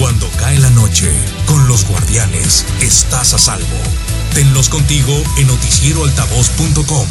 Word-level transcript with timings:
Cuando 0.00 0.26
cae 0.38 0.58
la 0.58 0.70
noche, 0.70 1.12
con 1.44 1.68
los 1.68 1.86
guardianes, 1.86 2.64
estás 2.80 3.34
a 3.34 3.38
salvo. 3.38 3.66
Tenlos 4.32 4.70
contigo 4.70 5.12
en 5.36 5.46
noticieroaltavoz.com. 5.46 7.06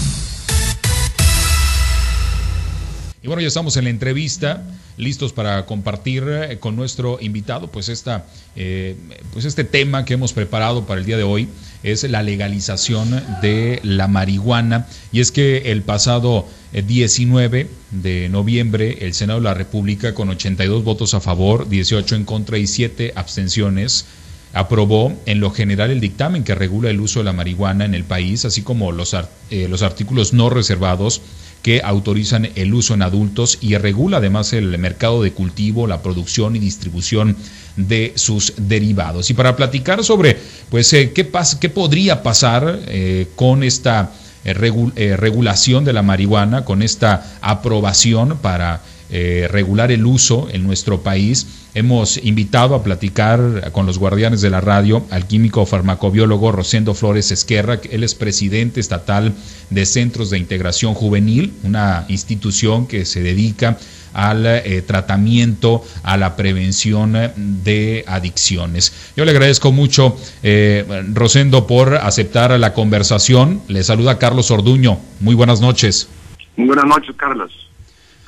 Y 3.21 3.27
bueno, 3.27 3.43
ya 3.43 3.47
estamos 3.47 3.77
en 3.77 3.83
la 3.83 3.91
entrevista, 3.91 4.63
listos 4.99 5.31
para 5.31 5.65
compartir 5.65 6.25
eh, 6.27 6.59
con 6.59 6.75
nuestro 6.75 7.17
invitado, 7.21 7.67
pues 7.67 7.89
esta, 7.89 8.25
eh, 8.55 8.95
pues 9.31 9.45
este 9.45 9.63
tema 9.63 10.05
que 10.05 10.13
hemos 10.13 10.33
preparado 10.33 10.85
para 10.85 10.99
el 10.99 11.05
día 11.05 11.17
de 11.17 11.23
hoy 11.23 11.47
es 11.83 12.03
la 12.03 12.21
legalización 12.21 13.23
de 13.41 13.79
la 13.83 14.07
marihuana. 14.07 14.87
Y 15.11 15.21
es 15.21 15.31
que 15.31 15.71
el 15.71 15.81
pasado 15.81 16.45
19 16.73 17.61
eh, 17.61 17.67
de 17.91 18.29
noviembre, 18.29 18.97
el 19.01 19.13
Senado 19.13 19.39
de 19.39 19.45
la 19.45 19.53
República, 19.53 20.13
con 20.13 20.29
82 20.29 20.83
votos 20.83 21.13
a 21.13 21.21
favor, 21.21 21.69
18 21.69 22.15
en 22.15 22.25
contra 22.25 22.57
y 22.57 22.67
7 22.67 23.13
abstenciones, 23.15 24.05
aprobó 24.51 25.13
en 25.25 25.39
lo 25.39 25.51
general 25.51 25.91
el 25.91 26.01
dictamen 26.01 26.43
que 26.43 26.55
regula 26.55 26.89
el 26.89 26.99
uso 26.99 27.19
de 27.19 27.25
la 27.25 27.33
marihuana 27.33 27.85
en 27.85 27.93
el 27.93 28.03
país, 28.03 28.45
así 28.45 28.63
como 28.63 28.91
los, 28.91 29.15
los 29.51 29.81
artículos 29.83 30.33
no 30.33 30.49
reservados 30.49 31.21
que 31.61 31.81
autorizan 31.83 32.49
el 32.55 32.73
uso 32.73 32.93
en 32.93 33.01
adultos 33.01 33.57
y 33.61 33.75
regula 33.77 34.17
además 34.17 34.53
el 34.53 34.77
mercado 34.77 35.21
de 35.21 35.31
cultivo, 35.31 35.87
la 35.87 36.01
producción 36.01 36.55
y 36.55 36.59
distribución 36.59 37.35
de 37.75 38.13
sus 38.15 38.53
derivados. 38.57 39.29
Y 39.29 39.33
para 39.33 39.55
platicar 39.55 40.03
sobre 40.03 40.37
pues 40.69 40.91
eh, 40.93 41.11
qué, 41.13 41.29
qué 41.59 41.69
podría 41.69 42.23
pasar 42.23 42.79
eh, 42.87 43.27
con 43.35 43.63
esta 43.63 44.11
eh, 44.45 45.17
regulación 45.17 45.83
de 45.83 45.93
la 45.93 46.01
marihuana, 46.01 46.63
con 46.63 46.81
esta 46.81 47.37
aprobación 47.41 48.37
para 48.37 48.81
regular 49.09 49.91
el 49.91 50.05
uso 50.05 50.47
en 50.51 50.63
nuestro 50.63 51.01
país, 51.01 51.47
Hemos 51.75 52.17
invitado 52.17 52.73
a 52.73 52.83
platicar 52.83 53.71
con 53.71 53.85
los 53.85 53.99
guardianes 53.99 54.41
de 54.41 54.49
la 54.49 54.59
radio 54.59 55.05
al 55.11 55.27
químico 55.27 55.67
farmacobiólogo 55.67 56.51
Rosendo 56.51 56.95
Flores 56.95 57.31
Esquerra, 57.31 57.79
él 57.91 58.03
es 58.03 58.15
presidente 58.15 58.79
estatal 58.79 59.33
de 59.69 59.85
Centros 59.85 60.31
de 60.31 60.39
Integración 60.39 60.95
Juvenil, 60.95 61.53
una 61.63 62.05
institución 62.07 62.87
que 62.87 63.05
se 63.05 63.21
dedica 63.21 63.77
al 64.13 64.47
eh, 64.47 64.81
tratamiento, 64.81 65.83
a 66.01 66.17
la 66.17 66.35
prevención 66.35 67.13
de 67.35 68.03
adicciones. 68.07 69.13
Yo 69.15 69.23
le 69.23 69.31
agradezco 69.31 69.71
mucho, 69.71 70.17
eh, 70.41 71.03
Rosendo, 71.13 71.67
por 71.67 71.97
aceptar 71.97 72.59
la 72.59 72.73
conversación. 72.73 73.61
Le 73.67 73.83
saluda 73.83 74.17
Carlos 74.17 74.49
Orduño. 74.49 74.97
Muy 75.19 75.35
buenas 75.35 75.61
noches. 75.61 76.09
Buenas 76.57 76.85
noches, 76.85 77.15
Carlos. 77.15 77.68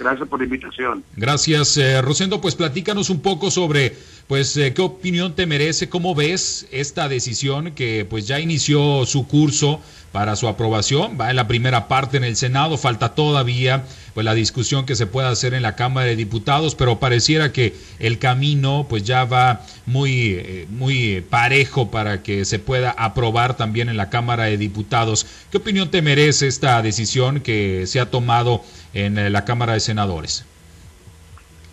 Gracias 0.02 0.28
por 0.28 0.40
la 0.40 0.46
invitación. 0.46 1.04
Gracias, 1.16 1.78
eh, 1.78 2.02
Rosendo. 2.02 2.42
Pues 2.42 2.56
platícanos 2.56 3.12
un 3.12 3.22
poco 3.22 3.52
sobre, 3.52 3.96
pues, 4.32 4.56
eh, 4.56 4.74
qué 4.74 4.82
opinión 4.82 5.36
te 5.36 5.46
merece, 5.46 5.90
cómo 5.90 6.16
ves 6.16 6.66
esta 6.72 7.10
decisión 7.10 7.72
que, 7.72 8.08
pues, 8.10 8.28
ya 8.28 8.40
inició 8.40 9.06
su 9.06 9.28
curso 9.28 9.82
para 10.14 10.38
su 10.38 10.48
aprobación. 10.48 11.18
Va 11.20 11.32
en 11.32 11.36
la 11.36 11.50
primera 11.50 11.90
parte 11.90 12.16
en 12.16 12.24
el 12.24 12.38
Senado, 12.38 12.78
falta 12.78 13.14
todavía, 13.14 13.84
pues, 14.14 14.24
la 14.24 14.34
discusión 14.34 14.86
que 14.86 14.96
se 14.96 15.06
pueda 15.06 15.28
hacer 15.28 15.54
en 15.54 15.64
la 15.64 15.76
Cámara 15.76 16.08
de 16.08 16.16
Diputados, 16.16 16.76
pero 16.76 16.98
pareciera 16.98 17.52
que 17.52 17.76
el 18.00 18.20
camino, 18.20 18.86
pues, 18.88 19.04
ya 19.04 19.26
va 19.26 19.66
muy, 19.86 20.36
eh, 20.36 20.66
muy 20.70 21.20
parejo 21.30 21.92
para 21.92 22.24
que 22.24 22.46
se 22.46 22.58
pueda 22.58 22.92
aprobar 22.92 23.58
también 23.58 23.90
en 23.90 23.98
la 23.98 24.10
Cámara 24.10 24.46
de 24.46 24.58
Diputados. 24.58 25.26
¿Qué 25.52 25.58
opinión 25.58 25.92
te 25.92 26.02
merece 26.02 26.48
esta 26.48 26.82
decisión 26.82 27.42
que 27.42 27.84
se 27.86 28.00
ha 28.00 28.10
tomado? 28.10 28.64
en 28.94 29.18
eh, 29.18 29.30
la 29.30 29.46
Cámara 29.46 29.74
de 29.74 29.80
Senadores? 29.80 30.46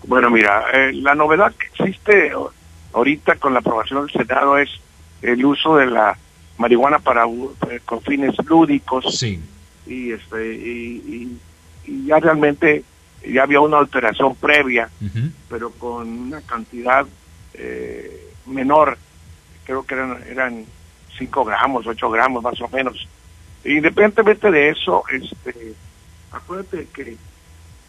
Bueno, 0.05 0.31
mira, 0.31 0.65
eh, 0.73 0.93
la 0.93 1.15
novedad 1.15 1.53
que 1.55 1.67
existe 1.67 2.33
ahorita 2.93 3.37
con 3.37 3.53
la 3.53 3.61
aprobación 3.61 4.07
del 4.07 4.13
Senado 4.13 4.59
es 4.59 4.71
el 5.23 5.45
uso 5.45 5.77
de 5.77 5.87
la 5.87 6.17
marihuana 6.57 6.99
para 6.99 7.25
eh, 7.27 7.81
con 7.85 8.01
fines 8.03 8.35
lúdicos. 8.47 9.19
Sí. 9.19 9.41
Y, 9.87 10.13
este, 10.13 10.55
y, 10.55 11.39
ya 12.07 12.19
realmente 12.19 12.85
ya 13.27 13.45
había 13.45 13.61
una 13.61 13.79
alteración 13.79 14.35
previa, 14.35 14.91
pero 15.49 15.71
con 15.71 16.07
una 16.07 16.43
cantidad 16.43 17.07
menor, 18.45 18.99
creo 19.65 19.85
que 19.85 19.95
eran, 19.95 20.23
eran 20.29 20.67
5 21.17 21.45
gramos, 21.45 21.87
8 21.87 22.11
gramos 22.11 22.43
más 22.43 22.61
o 22.61 22.69
menos. 22.69 23.09
Independientemente 23.65 24.51
de 24.51 24.69
eso, 24.71 25.03
este 25.11 25.75
acuérdate 26.31 26.87
que, 26.93 27.17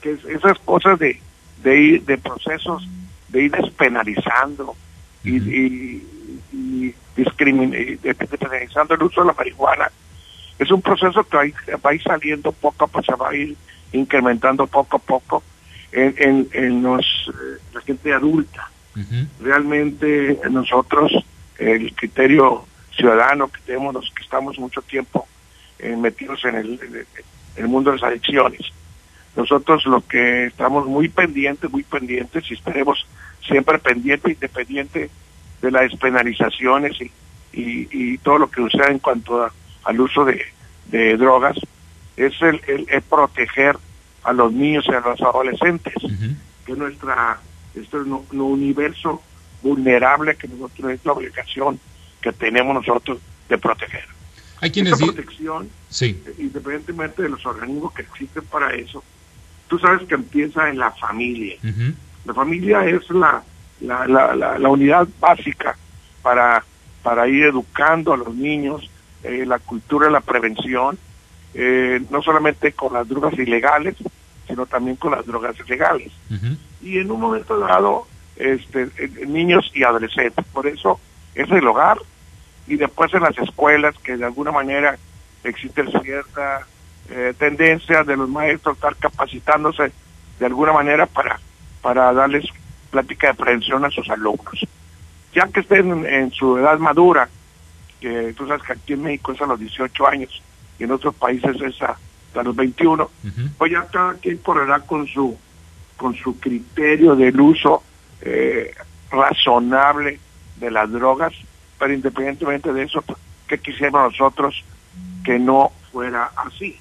que 0.02 0.18
esas 0.30 0.58
cosas 0.60 0.98
de, 1.00 1.22
de 1.64 1.82
ir, 1.82 2.06
de 2.06 2.18
procesos, 2.18 2.88
de 3.28 3.44
ir 3.44 3.52
despenalizando 3.52 4.76
y, 5.24 5.38
y, 5.38 6.08
y 6.54 6.96
despenalizando 7.16 8.96
el 8.96 9.04
uso 9.04 9.22
de 9.22 9.28
la 9.28 9.34
marihuana, 9.34 9.92
es 10.58 10.72
un 10.72 10.82
proceso 10.82 11.24
que 11.24 11.38
va 11.38 11.90
a 11.90 11.94
ir, 11.94 12.04
saliendo 12.04 12.52
poco 12.52 12.86
a 12.86 12.88
poco, 12.88 13.04
se 13.04 13.16
va 13.16 13.30
a 13.30 13.36
ir 13.36 13.56
incrementando 13.94 14.68
poco 14.68 14.98
a 14.98 15.00
poco 15.00 15.44
en, 15.92 16.14
en, 16.18 16.50
en 16.54 16.84
los, 16.84 17.06
eh, 17.30 17.62
la 17.74 17.82
gente 17.82 18.14
adulta. 18.14 18.70
Realmente 19.40 20.40
nosotros, 20.52 21.14
el 21.58 21.94
criterio 21.96 22.66
ciudadano 22.94 23.48
que 23.48 23.62
tenemos 23.62 23.94
los 23.94 24.12
que 24.12 24.24
estamos 24.24 24.60
mucho 24.60 24.82
tiempo 24.82 25.26
eh, 25.80 25.96
metidos 25.96 26.44
en 26.44 26.56
el, 26.56 27.06
el 27.56 27.68
mundo 27.68 27.92
de 27.92 27.98
las 27.98 28.12
adicciones. 28.12 28.60
Nosotros 29.40 29.86
lo 29.86 30.06
que 30.06 30.48
estamos 30.48 30.86
muy 30.86 31.08
pendientes, 31.08 31.72
muy 31.72 31.84
pendientes 31.84 32.44
y 32.52 32.56
esperemos 32.56 33.08
siempre 33.48 33.80
pendiente, 33.80 34.32
independiente 34.32 35.10
de 35.62 35.72
las 35.72 35.84
despenalizaciones 35.84 37.00
y, 37.00 37.10
y, 37.54 38.18
todo 38.18 38.38
lo 38.38 38.52
que 38.52 38.62
suceda 38.62 38.88
en 38.88 39.00
cuanto 39.00 39.50
al 39.86 40.02
uso 40.02 40.26
de, 40.26 40.44
drogas, 41.16 41.58
es 42.18 42.34
el, 42.42 42.60
el, 42.68 43.02
proteger 43.04 43.78
a 44.24 44.34
los 44.34 44.52
niños 44.52 44.86
y 44.90 44.94
a 44.94 45.00
los 45.00 45.22
adolescentes, 45.22 45.94
que 46.66 46.74
es 46.74 46.78
nuestra, 46.78 47.40
este 47.76 47.96
es 47.96 48.06
nuestro 48.06 48.44
universo 48.44 49.22
vulnerable 49.64 50.36
que 50.36 50.50
nosotros 50.50 50.92
es 50.92 51.06
la 51.06 51.14
obligación 51.14 51.80
que 52.22 52.34
tenemos 52.34 52.76
nosotros 52.76 53.20
de 53.48 53.58
proteger. 53.58 54.04
Hay 54.60 54.70
quienes 54.70 54.92
Esta 54.92 55.06
protección, 55.06 55.70
sí. 55.90 56.22
independientemente 56.38 57.24
de 57.24 57.30
los 57.30 57.46
organismos 57.46 57.94
que 57.94 58.02
existen 58.02 58.44
para 58.44 58.74
eso, 58.74 59.02
tú 59.70 59.80
sabes 59.80 60.06
que 60.08 60.16
empieza 60.16 60.68
en 60.68 60.78
la 60.78 60.92
familia. 60.92 61.56
La 62.26 62.34
familia 62.34 62.86
es 62.86 63.10
la, 63.12 63.42
la, 63.80 64.06
la, 64.08 64.36
la, 64.36 64.70
unidad 64.70 65.08
básica 65.20 65.78
para, 66.22 66.64
para 67.02 67.28
ir 67.28 67.46
educando 67.46 68.12
a 68.12 68.18
los 68.18 68.36
niños 68.36 68.90
eh, 69.24 69.46
la 69.46 69.60
cultura 69.60 70.08
de 70.08 70.12
la 70.12 70.22
prevención, 70.22 70.98
eh, 71.54 72.02
no 72.10 72.22
solamente 72.22 72.74
con 72.74 72.94
las 72.94 73.08
drogas 73.08 73.34
ilegales, 73.34 73.96
sino 74.48 74.66
también 74.66 74.98
con 74.98 75.12
las 75.12 75.26
drogas 75.26 75.56
legales. 75.70 76.12
Y 76.82 76.98
en 76.98 77.12
un 77.12 77.20
momento 77.20 77.58
dado, 77.60 78.08
este, 78.36 78.90
niños 79.28 79.72
y 79.74 79.84
adolescentes. 79.84 80.46
Por 80.52 80.68
eso 80.68 81.00
es 81.36 81.50
el 81.52 81.68
hogar, 81.68 82.00
y 82.68 82.76
después 82.76 83.14
en 83.14 83.22
las 83.22 83.38
escuelas 83.38 83.96
que 84.04 84.18
de 84.18 84.26
alguna 84.26 84.52
manera 84.52 84.98
existe 85.44 85.86
cierta 86.02 86.66
eh, 87.10 87.34
tendencia 87.38 88.04
de 88.04 88.18
los 88.18 88.30
maestros 88.30 88.74
a 88.74 88.76
estar 88.76 88.96
capacitándose 88.96 89.92
de 90.40 90.46
alguna 90.46 90.74
manera 90.74 91.06
para, 91.06 91.40
para 91.82 92.14
darles 92.14 92.46
plática 92.92 93.28
de 93.28 93.34
prevención 93.34 93.84
a 93.86 93.90
sus 93.90 94.10
alumnos. 94.10 94.66
Ya 95.34 95.48
que 95.48 95.60
estén 95.60 96.06
en, 96.06 96.32
su 96.32 96.58
edad 96.58 96.80
madura, 96.80 97.30
que 98.00 98.34
tú 98.34 98.48
sabes 98.48 98.64
que 98.64 98.74
aquí 98.74 98.94
en 98.94 99.04
México 99.04 99.32
es 99.32 99.42
a 99.42 99.46
los 99.46 99.60
18 99.60 100.08
años 100.08 100.42
y 100.80 100.84
en 100.86 100.92
otros 100.92 101.14
países 101.16 101.56
es 101.62 101.82
a, 101.82 101.98
los 102.44 102.56
21, 102.56 103.10
pues 103.58 103.72
ya 103.72 103.86
cada 103.88 104.14
quien 104.14 104.38
correrá 104.38 104.80
con 104.80 105.06
su, 105.08 105.38
con 105.98 106.16
su 106.16 106.40
criterio 106.40 107.16
del 107.16 107.40
uso 107.42 107.84
eh, 108.22 108.74
razonable 109.12 110.20
de 110.58 110.72
las 110.72 110.90
drogas 110.90 111.34
pero 111.80 111.94
independientemente 111.94 112.74
de 112.74 112.84
eso, 112.84 113.04
¿qué 113.48 113.58
quisiéramos 113.58 114.12
nosotros 114.12 114.64
que 115.24 115.40
no 115.40 115.72
fuera 115.92 116.30
así? 116.36 116.78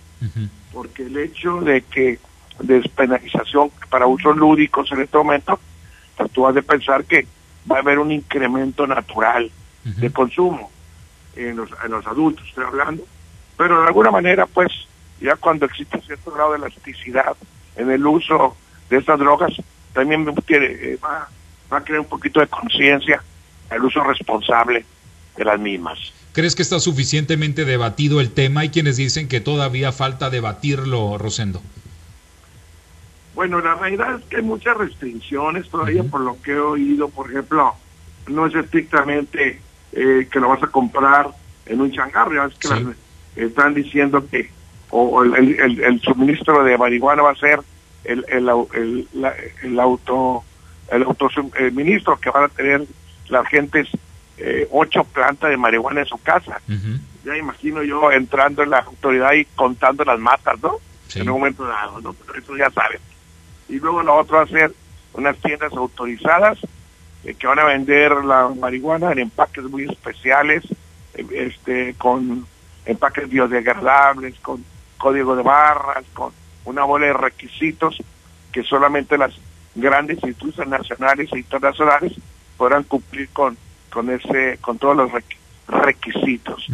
Porque 0.73 1.05
el 1.05 1.17
hecho 1.17 1.61
de 1.61 1.83
que 1.83 2.19
despenalización 2.61 3.71
para 3.89 4.07
usos 4.07 4.37
lúdicos 4.37 4.91
en 4.93 5.03
este 5.03 5.17
momento, 5.17 5.59
pues 6.17 6.31
tú 6.33 6.47
has 6.47 6.55
de 6.55 6.63
pensar 6.63 7.05
que 7.05 7.27
va 7.71 7.77
a 7.77 7.81
haber 7.81 7.99
un 7.99 8.11
incremento 8.11 8.87
natural 8.87 9.51
de 9.85 10.11
consumo 10.11 10.71
en 11.35 11.57
los, 11.57 11.71
en 11.85 11.91
los 11.91 12.07
adultos, 12.07 12.47
estoy 12.47 12.65
hablando, 12.65 13.05
pero 13.57 13.81
de 13.81 13.87
alguna 13.87 14.11
manera, 14.11 14.47
pues, 14.47 14.71
ya 15.21 15.37
cuando 15.37 15.67
existe 15.67 16.01
cierto 16.03 16.31
grado 16.31 16.53
de 16.53 16.59
elasticidad 16.59 17.37
en 17.77 17.91
el 17.91 18.07
uso 18.07 18.57
de 18.91 18.99
estas 18.99 19.19
drogas, 19.19 19.53
también 19.93 20.29
eh, 20.49 20.99
va, 21.03 21.29
va 21.73 21.79
a 21.79 21.85
crear 21.85 22.01
un 22.01 22.07
poquito 22.07 22.41
de 22.41 22.49
conciencia 22.49 23.23
el 23.71 23.85
uso 23.85 24.03
responsable 24.03 24.85
de 25.37 25.45
las 25.45 25.59
mismas. 25.59 25.99
¿Crees 26.33 26.55
que 26.55 26.63
está 26.63 26.79
suficientemente 26.79 27.65
debatido 27.65 28.21
el 28.21 28.31
tema? 28.31 28.61
Hay 28.61 28.69
quienes 28.69 28.97
dicen 28.97 29.29
que 29.29 29.41
todavía 29.41 29.93
falta 29.93 30.31
debatirlo, 30.31 31.19
Rosendo. 31.19 31.61
Bueno, 33.35 33.61
la 33.61 33.75
realidad 33.77 34.17
es 34.19 34.25
que 34.25 34.37
hay 34.37 34.43
muchas 34.43 34.77
restricciones 34.77 35.69
todavía 35.69 36.03
por 36.05 36.21
lo 36.21 36.41
que 36.43 36.53
he 36.53 36.59
oído, 36.59 37.09
por 37.09 37.31
ejemplo, 37.31 37.75
no 38.27 38.47
es 38.47 38.55
estrictamente 38.55 39.61
eh, 39.93 40.29
que 40.31 40.41
lo 40.41 40.49
vas 40.49 40.63
a 40.63 40.67
comprar 40.67 41.31
en 41.67 41.81
un 41.81 41.93
changarro, 41.93 42.47
es 42.47 42.55
que 42.55 43.45
están 43.45 43.75
diciendo 43.75 44.27
que 44.29 44.51
o 44.91 45.23
el, 45.23 46.01
suministro 46.03 46.65
de 46.65 46.79
marihuana 46.79 47.23
va 47.23 47.33
a 47.33 47.37
ser 47.37 47.61
el, 48.05 48.25
el, 48.29 49.07
el, 49.63 49.81
auto 49.81 50.43
el 50.91 51.03
autosuministro 51.03 52.19
que 52.19 52.31
van 52.31 52.45
a 52.45 52.49
tener 52.49 52.87
las 53.29 53.47
gentes 53.49 53.89
eh, 54.39 54.69
ocho 54.71 55.05
plantas 55.05 55.51
de 55.51 55.57
marihuana 55.57 56.01
en 56.01 56.07
su 56.07 56.19
casa. 56.19 56.61
Ya 57.25 57.37
imagino 57.37 57.83
yo 57.83 58.11
entrando 58.13 58.63
en 58.63 58.71
la 58.71 58.79
autoridad 58.79 59.33
y 59.33 59.45
contando 59.45 60.05
las 60.05 60.19
matas, 60.19 60.61
¿no? 60.63 60.77
En 61.15 61.29
un 61.29 61.41
momento 61.41 61.65
dado, 61.65 62.01
¿no? 62.01 62.13
Pero 62.13 62.39
eso 62.39 62.57
ya 62.57 62.71
saben. 62.71 63.01
Y 63.69 63.79
luego 63.79 64.03
lo 64.03 64.17
otro 64.17 64.37
va 64.37 64.45
a 64.45 64.47
ser 64.47 64.73
unas 65.15 65.37
tiendas 65.39 65.73
autorizadas 65.73 66.59
eh, 67.25 67.35
que 67.35 67.47
van 67.47 67.59
a 67.59 67.65
vender 67.65 68.13
la 68.25 68.49
marihuana 68.49 69.13
en 69.13 69.19
empaques 69.19 69.65
muy 69.65 69.85
especiales, 69.85 70.65
eh, 71.15 71.27
este, 71.33 71.95
con 71.95 72.47
empaques 72.87 73.29
biodegradables, 73.29 74.39
con 74.41 74.65
código 74.97 75.35
de 75.37 75.43
barras, 75.43 76.05
con 76.15 76.33
una 76.65 76.85
bola 76.85 77.07
de 77.07 77.13
requisitos 77.13 77.99
que 78.53 78.63
solamente 78.63 79.19
las 79.19 79.35
grandes 79.75 80.23
instituciones 80.23 80.71
nacionales 80.71 81.29
e 81.33 81.39
internacionales 81.39 82.13
podrán 82.57 82.85
cumplir 82.85 83.29
con, 83.31 83.57
con 83.91 84.11
ese, 84.11 84.59
con 84.61 84.79
todos 84.79 84.97
los 84.97 85.11
requisitos. 85.67 86.67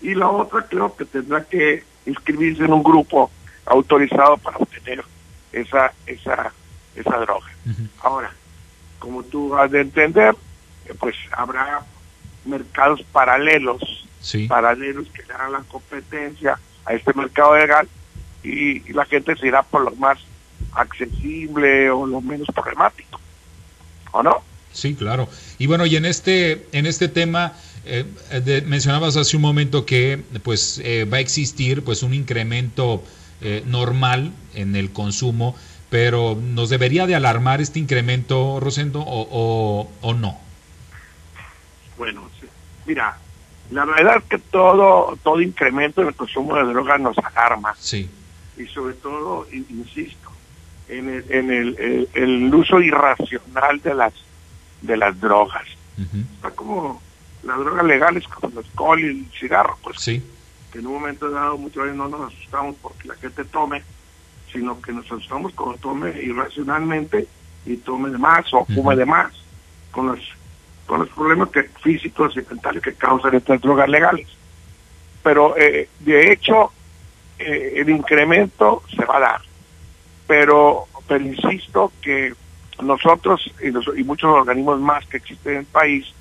Y 0.00 0.14
la 0.14 0.28
otra 0.28 0.66
creo 0.66 0.94
que 0.96 1.04
tendrá 1.04 1.44
que 1.44 1.84
inscribirse 2.06 2.64
en 2.64 2.72
un 2.72 2.82
grupo 2.82 3.30
autorizado 3.66 4.36
para 4.38 4.56
obtener 4.56 5.04
esa, 5.52 5.92
esa, 6.06 6.52
esa 6.94 7.16
droga. 7.18 7.48
Ahora, 8.02 8.32
como 8.98 9.22
tú 9.22 9.56
has 9.56 9.70
de 9.70 9.80
entender, 9.80 10.34
pues 10.98 11.16
habrá 11.32 11.82
mercados 12.44 13.02
paralelos, 13.12 14.08
paralelos 14.48 15.08
que 15.08 15.22
le 15.22 15.28
la 15.50 15.62
competencia 15.68 16.58
a 16.84 16.94
este 16.94 17.12
mercado 17.14 17.56
legal 17.56 17.88
y, 18.42 18.92
la 18.92 19.04
gente 19.04 19.36
se 19.36 19.46
irá 19.46 19.62
por 19.62 19.82
lo 19.82 19.90
más 19.92 20.18
accesible 20.72 21.90
o 21.90 22.06
lo 22.06 22.20
menos 22.20 22.48
problemático, 22.54 23.20
¿o 24.12 24.22
no? 24.22 24.42
Sí, 24.72 24.94
claro. 24.94 25.28
Y 25.58 25.66
bueno, 25.66 25.86
y 25.86 25.96
en 25.96 26.04
este, 26.04 26.66
en 26.72 26.86
este 26.86 27.08
tema, 27.08 27.54
eh, 27.84 28.04
mencionabas 28.66 29.16
hace 29.16 29.36
un 29.36 29.42
momento 29.42 29.84
que 29.84 30.22
pues 30.42 30.80
eh, 30.84 31.04
va 31.04 31.18
a 31.18 31.20
existir 31.20 31.82
pues 31.82 32.02
un 32.02 32.14
incremento 32.14 33.02
normal 33.64 34.32
en 34.54 34.76
el 34.76 34.92
consumo 34.92 35.56
pero 35.90 36.36
¿nos 36.36 36.70
debería 36.70 37.06
de 37.06 37.16
alarmar 37.16 37.60
este 37.60 37.80
incremento, 37.80 38.60
Rosendo, 38.60 39.00
o, 39.04 39.90
o, 40.00 40.14
no? 40.14 40.38
Bueno, 41.98 42.30
mira, 42.86 43.18
la 43.72 43.84
verdad 43.84 44.18
es 44.18 44.24
que 44.24 44.38
todo, 44.38 45.18
todo 45.22 45.42
incremento 45.42 46.00
en 46.00 46.08
el 46.08 46.14
consumo 46.14 46.56
de 46.56 46.64
drogas 46.64 47.00
nos 47.00 47.18
alarma. 47.18 47.74
Sí. 47.76 48.08
Y 48.56 48.66
sobre 48.66 48.94
todo, 48.94 49.46
insisto, 49.52 50.30
en 50.88 51.08
el, 51.08 51.24
en 51.28 51.50
el, 51.50 52.08
el, 52.14 52.54
uso 52.54 52.80
irracional 52.80 53.80
de 53.82 53.94
las, 53.94 54.14
de 54.82 54.96
las 54.96 55.18
drogas. 55.20 55.66
Está 56.36 56.50
como 56.52 57.00
las 57.42 57.58
drogas 57.58 57.84
legales 57.84 58.26
como 58.28 58.52
el 58.52 58.58
alcohol 58.64 59.00
y 59.00 59.06
el 59.06 59.26
cigarro, 59.38 59.78
pues. 59.82 60.00
Sí. 60.00 60.22
Que 60.72 60.78
en 60.78 60.86
un 60.86 60.94
momento 60.94 61.30
dado 61.30 61.58
muchas 61.58 61.82
veces 61.84 61.96
no 61.96 62.08
nos 62.08 62.32
asustamos 62.32 62.76
porque 62.80 63.08
la 63.08 63.14
gente 63.16 63.44
tome 63.44 63.82
sino 64.52 64.80
que 64.80 64.92
nos 64.92 65.06
asustamos 65.06 65.52
cuando 65.54 65.78
tome 65.78 66.10
irracionalmente 66.22 67.26
y 67.66 67.76
tome 67.76 68.10
de 68.10 68.18
más 68.18 68.52
o 68.52 68.64
fume 68.64 68.96
de 68.96 69.04
más, 69.04 69.32
con 69.90 70.06
los, 70.06 70.20
con 70.86 71.00
los 71.00 71.08
problemas 71.10 71.50
que, 71.50 71.64
físicos 71.82 72.34
y 72.36 72.42
mentales 72.48 72.82
que 72.82 72.94
causan 72.94 73.34
estas 73.34 73.60
drogas 73.60 73.88
legales. 73.88 74.28
Pero 75.22 75.56
eh, 75.56 75.88
de 76.00 76.32
hecho, 76.32 76.72
eh, 77.38 77.74
el 77.76 77.90
incremento 77.90 78.82
se 78.94 79.04
va 79.04 79.18
a 79.18 79.20
dar. 79.20 79.40
Pero, 80.26 80.86
pero 81.06 81.24
insisto 81.24 81.92
que 82.00 82.34
nosotros 82.82 83.50
y, 83.62 83.68
y 84.00 84.04
muchos 84.04 84.30
organismos 84.30 84.80
más 84.80 85.06
que 85.06 85.18
existen 85.18 85.52
en 85.52 85.58
el 85.60 85.66
país 85.66 86.12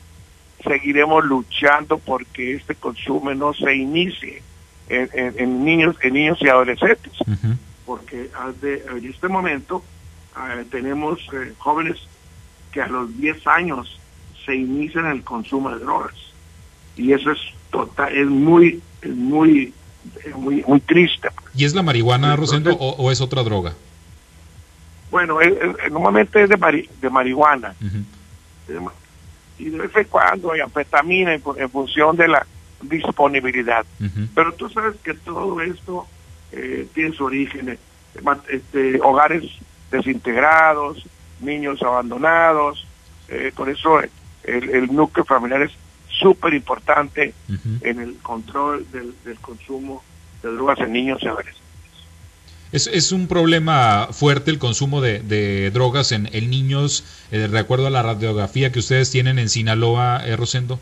seguiremos 0.64 1.24
luchando 1.26 1.98
porque 1.98 2.56
este 2.56 2.76
consumo 2.76 3.34
no 3.34 3.54
se 3.54 3.76
inicie 3.76 4.44
en, 4.90 5.64
niños 5.64 5.96
en 6.02 6.14
niños 6.14 6.38
y 6.42 6.50
adolescentes. 6.50 7.14
Porque 7.86 8.30
en 8.62 9.06
este 9.06 9.28
momento 9.28 9.84
eh, 10.36 10.66
tenemos 10.70 11.20
eh, 11.34 11.54
jóvenes 11.58 11.98
que 12.72 12.82
a 12.82 12.88
los 12.88 13.16
10 13.18 13.48
años 13.48 14.00
se 14.46 14.56
inician 14.56 15.08
el 15.08 15.24
consumo 15.24 15.72
de 15.72 15.80
drogas. 15.80 16.16
Y 16.96 17.14
eso 17.14 17.32
es 17.32 17.40
total 17.72 18.16
es 18.16 18.28
muy 18.28 18.82
muy 19.06 19.74
muy 20.36 20.64
muy 20.68 20.80
triste. 20.82 21.30
Y 21.56 21.66
es 21.66 21.74
la 21.74 21.84
marihuana 21.84 22.36
Rosendo 22.36 22.74
o, 22.76 23.12
es 23.12 23.22
otra 23.22 23.44
droga 23.44 23.74
bueno 25.12 25.40
normalmente 25.92 26.44
es 26.44 26.50
de, 26.50 26.90
de 27.02 27.10
marihuana. 27.10 27.74
Y 29.58 29.66
de 29.70 29.78
vez 29.78 29.96
en 29.96 30.04
cuando 30.06 30.52
hay 30.52 30.62
anfetamina 30.62 31.34
en, 31.34 31.70
función 31.70 32.16
de 32.16 32.28
la 32.28 32.46
disponibilidad. 32.82 33.86
Pero 34.34 34.54
tú 34.54 34.70
sabes 34.70 34.96
que 35.04 35.14
todo 35.14 35.62
esto 35.62 36.08
eh, 36.52 36.88
tiene 36.94 37.16
su 37.16 37.26
origen 37.26 37.70
en 37.70 37.80
este, 38.50 39.00
hogares 39.02 39.44
desintegrados, 39.92 41.04
niños 41.42 41.82
abandonados, 41.82 42.88
eh, 43.28 43.52
por 43.56 43.70
eso 43.70 44.00
el, 44.44 44.94
núcleo 44.94 45.26
familiar 45.26 45.62
es 45.62 45.72
súper 46.08 46.54
importante 46.54 47.34
en 47.82 48.00
el 48.00 48.18
control 48.18 48.86
del, 48.92 49.14
consumo 49.42 50.04
de 50.42 50.52
drogas 50.52 50.80
en 50.80 50.94
niños 50.94 51.20
y 51.22 51.28
adolescentes. 51.28 51.69
Es, 52.72 52.88
es 52.88 53.12
un 53.12 53.28
problema 53.28 54.10
fuerte 54.12 54.52
el 54.52 54.60
consumo 54.60 55.02
de, 55.02 55.72
drogas 55.72 56.12
en, 56.12 56.24
niños, 56.50 57.04
eh, 57.32 57.48
de 57.48 57.60
acuerdo 57.60 57.88
a 57.88 57.90
la 57.90 58.04
radiografía 58.04 58.72
que 58.72 58.80
ustedes 58.80 59.10
tienen 59.10 59.40
en 59.40 59.50
Sinaloa, 59.50 60.22
eh, 60.26 60.36
Rosendo. 60.36 60.80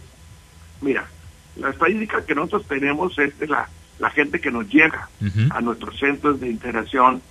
Mira, 0.82 1.08
la 1.56 1.70
estadística 1.70 2.26
que 2.26 2.36
nosotros 2.36 2.68
tenemos 2.68 3.18
es 3.18 3.38
de 3.40 3.48
la 3.48 3.70
la 4.00 4.10
gente 4.10 4.40
que 4.40 4.52
nos 4.52 4.68
llega 4.70 5.10
a 5.50 5.62
nuestros 5.62 5.98
centros 6.00 6.40
de 6.40 6.50
integración 6.50 7.22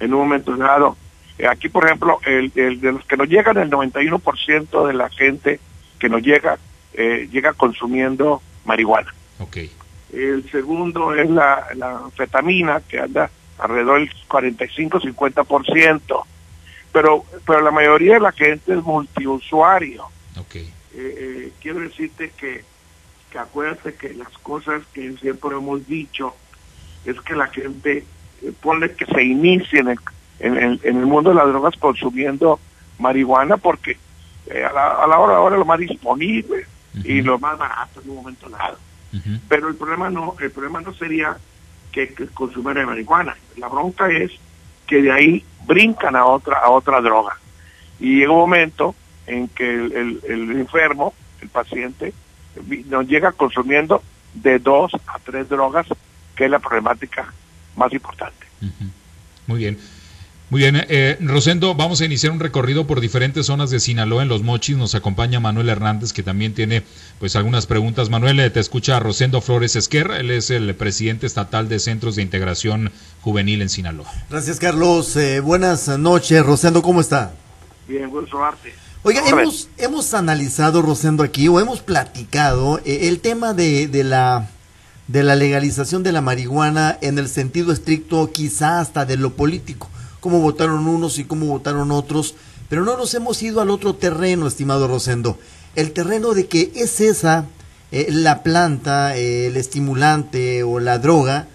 en 0.00 0.14
un 0.14 0.20
momento 0.20 0.56
dado. 0.56 0.96
Eh, 1.38 1.46
aquí, 1.46 1.68
por 1.68 1.84
ejemplo, 1.84 2.18
el, 2.24 2.50
de 2.52 2.92
los 2.92 3.04
que 3.04 3.16
nos 3.16 3.28
llegan, 3.28 3.56
el 3.58 3.70
91% 3.70 4.86
de 4.86 4.94
la 4.94 5.08
gente 5.10 5.60
que 5.98 6.08
nos 6.08 6.22
llega, 6.22 6.58
eh, 6.94 7.28
llega 7.30 7.52
consumiendo 7.52 8.42
marihuana. 8.64 9.14
Okay. 9.38 9.70
El 10.12 10.48
segundo 10.50 11.14
es 11.14 11.28
la, 11.30 11.66
la 11.74 12.00
fetamina, 12.14 12.80
que 12.80 12.98
anda 12.98 13.30
alrededor 13.58 14.00
del 14.00 14.10
45-50%. 14.28 16.24
Pero, 16.92 17.24
pero 17.46 17.60
la 17.60 17.70
mayoría 17.70 18.14
de 18.14 18.20
la 18.20 18.32
gente 18.32 18.72
es 18.72 18.82
multiusuario. 18.82 20.06
Okay. 20.38 20.72
Eh, 20.94 21.52
quiero 21.60 21.80
decirte 21.80 22.32
que 22.36 22.64
que 23.30 23.38
acuérdate 23.38 23.94
que 23.94 24.14
las 24.14 24.30
cosas 24.38 24.82
que 24.92 25.16
siempre 25.18 25.50
hemos 25.50 25.86
dicho 25.86 26.34
es 27.04 27.20
que 27.20 27.34
la 27.34 27.48
gente 27.48 28.04
eh, 28.42 28.52
pone 28.60 28.92
que 28.92 29.06
se 29.06 29.22
inicie 29.22 29.80
en 29.80 29.88
el, 29.88 29.98
en, 30.38 30.80
el, 30.82 31.06
mundo 31.06 31.30
de 31.30 31.36
las 31.36 31.48
drogas 31.48 31.74
consumiendo 31.76 32.60
marihuana 32.98 33.56
porque 33.56 33.98
eh, 34.46 34.64
a, 34.64 34.72
la, 34.72 34.86
a, 35.02 35.06
la, 35.06 35.18
hora 35.18 35.36
ahora 35.36 35.56
lo 35.56 35.64
más 35.64 35.78
disponible 35.78 36.66
y 37.04 37.20
lo 37.20 37.38
más 37.38 37.58
barato 37.58 38.00
en 38.00 38.10
un 38.10 38.16
momento 38.16 38.48
dado. 38.48 38.78
Pero 39.48 39.68
el 39.68 39.76
problema 39.76 40.10
no, 40.10 40.34
el 40.40 40.50
problema 40.50 40.80
no 40.80 40.92
sería 40.94 41.36
que, 41.96 42.12
que 42.12 42.26
consumiera 42.26 42.84
marihuana. 42.84 43.34
La 43.56 43.68
bronca 43.68 44.10
es 44.10 44.30
que 44.86 45.00
de 45.00 45.10
ahí 45.10 45.44
brincan 45.66 46.14
a 46.14 46.26
otra, 46.26 46.58
a 46.58 46.68
otra 46.68 47.00
droga. 47.00 47.38
Y 47.98 48.18
llega 48.18 48.32
un 48.32 48.40
momento 48.40 48.94
en 49.26 49.48
que 49.48 49.64
el, 49.66 50.20
el 50.28 50.50
enfermo, 50.52 51.14
el 51.40 51.48
paciente, 51.48 52.12
nos 52.88 53.08
llega 53.08 53.32
consumiendo 53.32 54.02
de 54.34 54.58
dos 54.58 54.92
a 55.06 55.18
tres 55.20 55.48
drogas, 55.48 55.86
que 56.36 56.44
es 56.44 56.50
la 56.50 56.58
problemática 56.58 57.32
más 57.76 57.90
importante. 57.94 58.46
Muy 59.46 59.58
bien. 59.60 59.78
Muy 60.48 60.60
bien, 60.60 60.76
eh, 60.88 61.16
Rosendo, 61.20 61.74
vamos 61.74 62.00
a 62.00 62.04
iniciar 62.04 62.30
un 62.30 62.38
recorrido 62.38 62.86
por 62.86 63.00
diferentes 63.00 63.46
zonas 63.46 63.70
de 63.70 63.80
Sinaloa 63.80 64.22
en 64.22 64.28
Los 64.28 64.44
Mochis. 64.44 64.76
Nos 64.76 64.94
acompaña 64.94 65.40
Manuel 65.40 65.68
Hernández, 65.68 66.12
que 66.12 66.22
también 66.22 66.54
tiene 66.54 66.84
pues 67.18 67.34
algunas 67.34 67.66
preguntas. 67.66 68.10
Manuel, 68.10 68.38
eh, 68.38 68.50
te 68.50 68.60
escucha 68.60 69.00
Rosendo 69.00 69.40
Flores 69.40 69.74
Esquerra, 69.74 70.20
él 70.20 70.30
es 70.30 70.50
el 70.50 70.72
presidente 70.76 71.26
estatal 71.26 71.68
de 71.68 71.80
Centros 71.80 72.14
de 72.14 72.22
Integración 72.22 72.92
Juvenil 73.22 73.60
en 73.60 73.68
Sinaloa. 73.68 74.08
Gracias, 74.30 74.60
Carlos. 74.60 75.16
Eh, 75.16 75.40
buenas 75.40 75.88
noches. 75.98 76.46
Rosendo, 76.46 76.80
¿cómo 76.80 77.00
está? 77.00 77.34
Bien, 77.88 78.08
buen 78.08 78.26
arte. 78.40 78.72
Oiga, 79.02 79.22
hemos, 79.26 79.68
hemos 79.78 80.14
analizado, 80.14 80.80
Rosendo, 80.80 81.24
aquí, 81.24 81.48
o 81.48 81.58
hemos 81.58 81.80
platicado 81.80 82.80
eh, 82.84 83.08
el 83.08 83.18
tema 83.18 83.52
de, 83.52 83.88
de, 83.88 84.04
la, 84.04 84.48
de 85.08 85.24
la 85.24 85.34
legalización 85.34 86.04
de 86.04 86.12
la 86.12 86.20
marihuana 86.20 86.98
en 87.00 87.18
el 87.18 87.28
sentido 87.28 87.72
estricto, 87.72 88.30
quizá 88.32 88.80
hasta 88.80 89.04
de 89.04 89.16
lo 89.16 89.34
político, 89.34 89.88
cómo 90.26 90.40
votaron 90.40 90.88
unos 90.88 91.20
y 91.20 91.24
cómo 91.24 91.46
votaron 91.46 91.92
otros, 91.92 92.34
pero 92.68 92.84
no 92.84 92.96
nos 92.96 93.14
hemos 93.14 93.40
ido 93.44 93.60
al 93.60 93.70
otro 93.70 93.94
terreno, 93.94 94.48
estimado 94.48 94.88
Rosendo. 94.88 95.38
el 95.76 95.92
terreno 95.92 96.34
de 96.34 96.48
que 96.48 96.72
es 96.74 97.00
esa 97.00 97.44
eh, 97.92 98.08
la 98.10 98.42
planta, 98.42 99.16
eh, 99.16 99.46
el 99.46 99.56
estimulante 99.56 100.64
o 100.64 100.80
la 100.80 100.98
droga 100.98 101.46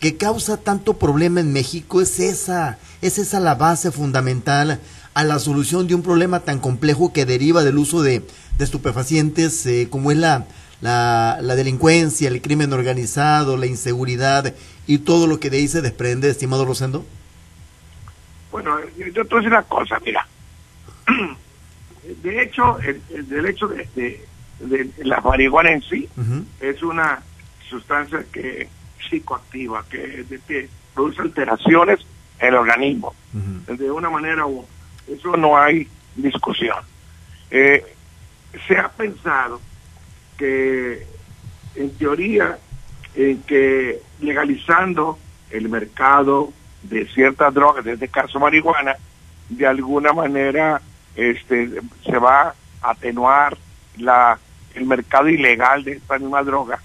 que 0.00 0.18
causa 0.18 0.58
tanto 0.58 0.98
problema 0.98 1.40
en 1.40 1.54
México, 1.54 2.02
es 2.02 2.20
esa, 2.20 2.76
es 3.00 3.16
esa 3.16 3.40
la 3.40 3.54
base 3.54 3.90
fundamental 3.90 4.80
a 5.14 5.24
la 5.24 5.38
solución 5.38 5.86
de 5.86 5.94
un 5.94 6.02
problema 6.02 6.40
tan 6.40 6.58
complejo 6.58 7.14
que 7.14 7.24
deriva 7.24 7.64
del 7.64 7.78
uso 7.78 8.02
de, 8.02 8.22
estupefacientes 8.58 9.64
eh, 9.64 9.88
como 9.88 10.10
es 10.10 10.18
la, 10.18 10.44
la, 10.82 11.38
la, 11.40 11.54
delincuencia, 11.56 12.28
el 12.28 12.42
crimen 12.42 12.74
organizado, 12.74 13.56
la 13.56 13.64
inseguridad 13.64 14.52
y 14.86 14.98
todo 14.98 15.26
lo 15.26 15.40
que 15.40 15.48
de 15.48 15.56
ahí 15.56 15.68
se 15.68 15.80
desprende, 15.80 16.28
estimado 16.28 16.66
Rosendo? 16.66 17.06
Bueno, 18.50 18.78
yo 18.96 19.12
te 19.12 19.22
voy 19.22 19.32
a 19.32 19.36
decir 19.36 19.48
una 19.48 19.62
cosa, 19.62 19.98
mira. 20.04 20.26
De 22.22 22.42
hecho, 22.42 22.78
el, 22.80 23.46
hecho 23.46 23.68
de, 23.68 24.26
la 24.98 25.20
marihuana 25.20 25.72
en 25.72 25.82
sí 25.82 26.08
es 26.60 26.82
una 26.82 27.22
sustancia 27.68 28.24
que 28.32 28.68
psicoactiva, 29.08 29.84
que, 29.88 30.24
produce 30.94 31.22
alteraciones 31.22 32.00
en 32.38 32.48
el 32.48 32.54
organismo, 32.54 33.14
de 33.32 33.90
una 33.90 34.10
manera 34.10 34.46
u 34.46 34.60
otra. 34.60 34.74
Eso 35.08 35.36
no 35.36 35.56
hay 35.56 35.88
discusión. 36.16 36.78
Eh, 37.50 37.84
se 38.66 38.76
ha 38.78 38.88
pensado 38.88 39.60
que, 40.36 41.06
en 41.74 41.90
teoría, 41.96 42.58
en 43.14 43.42
que 43.42 44.00
legalizando 44.20 45.18
el 45.50 45.68
mercado 45.68 46.52
de 46.82 47.06
ciertas 47.06 47.52
drogas, 47.52 47.84
en 47.86 47.94
este 47.94 48.08
caso 48.08 48.38
marihuana, 48.38 48.96
de 49.48 49.66
alguna 49.66 50.12
manera 50.12 50.80
este, 51.14 51.80
se 52.04 52.18
va 52.18 52.54
a 52.82 52.90
atenuar 52.90 53.56
la, 53.98 54.38
el 54.74 54.86
mercado 54.86 55.28
ilegal 55.28 55.84
de 55.84 55.92
esta 55.92 56.18
misma 56.18 56.42
droga 56.42 56.80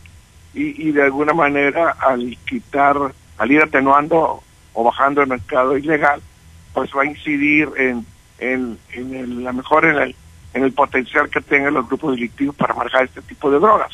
y, 0.53 0.89
y 0.89 0.91
de 0.91 1.03
alguna 1.03 1.33
manera 1.33 1.91
al 1.99 2.37
quitar, 2.47 2.97
al 3.37 3.51
ir 3.51 3.61
atenuando 3.61 4.41
o 4.73 4.83
bajando 4.83 5.21
el 5.21 5.27
mercado 5.27 5.77
ilegal, 5.77 6.21
pues 6.73 6.91
va 6.95 7.03
a 7.03 7.05
incidir 7.05 7.69
en, 7.77 8.05
en, 8.39 8.77
en 8.93 9.15
el, 9.15 9.43
la 9.43 9.53
mejor 9.53 9.85
en 9.85 9.97
el, 9.97 10.15
en 10.53 10.63
el 10.63 10.73
potencial 10.73 11.29
que 11.29 11.41
tengan 11.41 11.73
los 11.73 11.87
grupos 11.87 12.15
delictivos 12.15 12.55
para 12.55 12.73
manejar 12.73 13.05
este 13.05 13.21
tipo 13.21 13.49
de 13.49 13.59
drogas. 13.59 13.93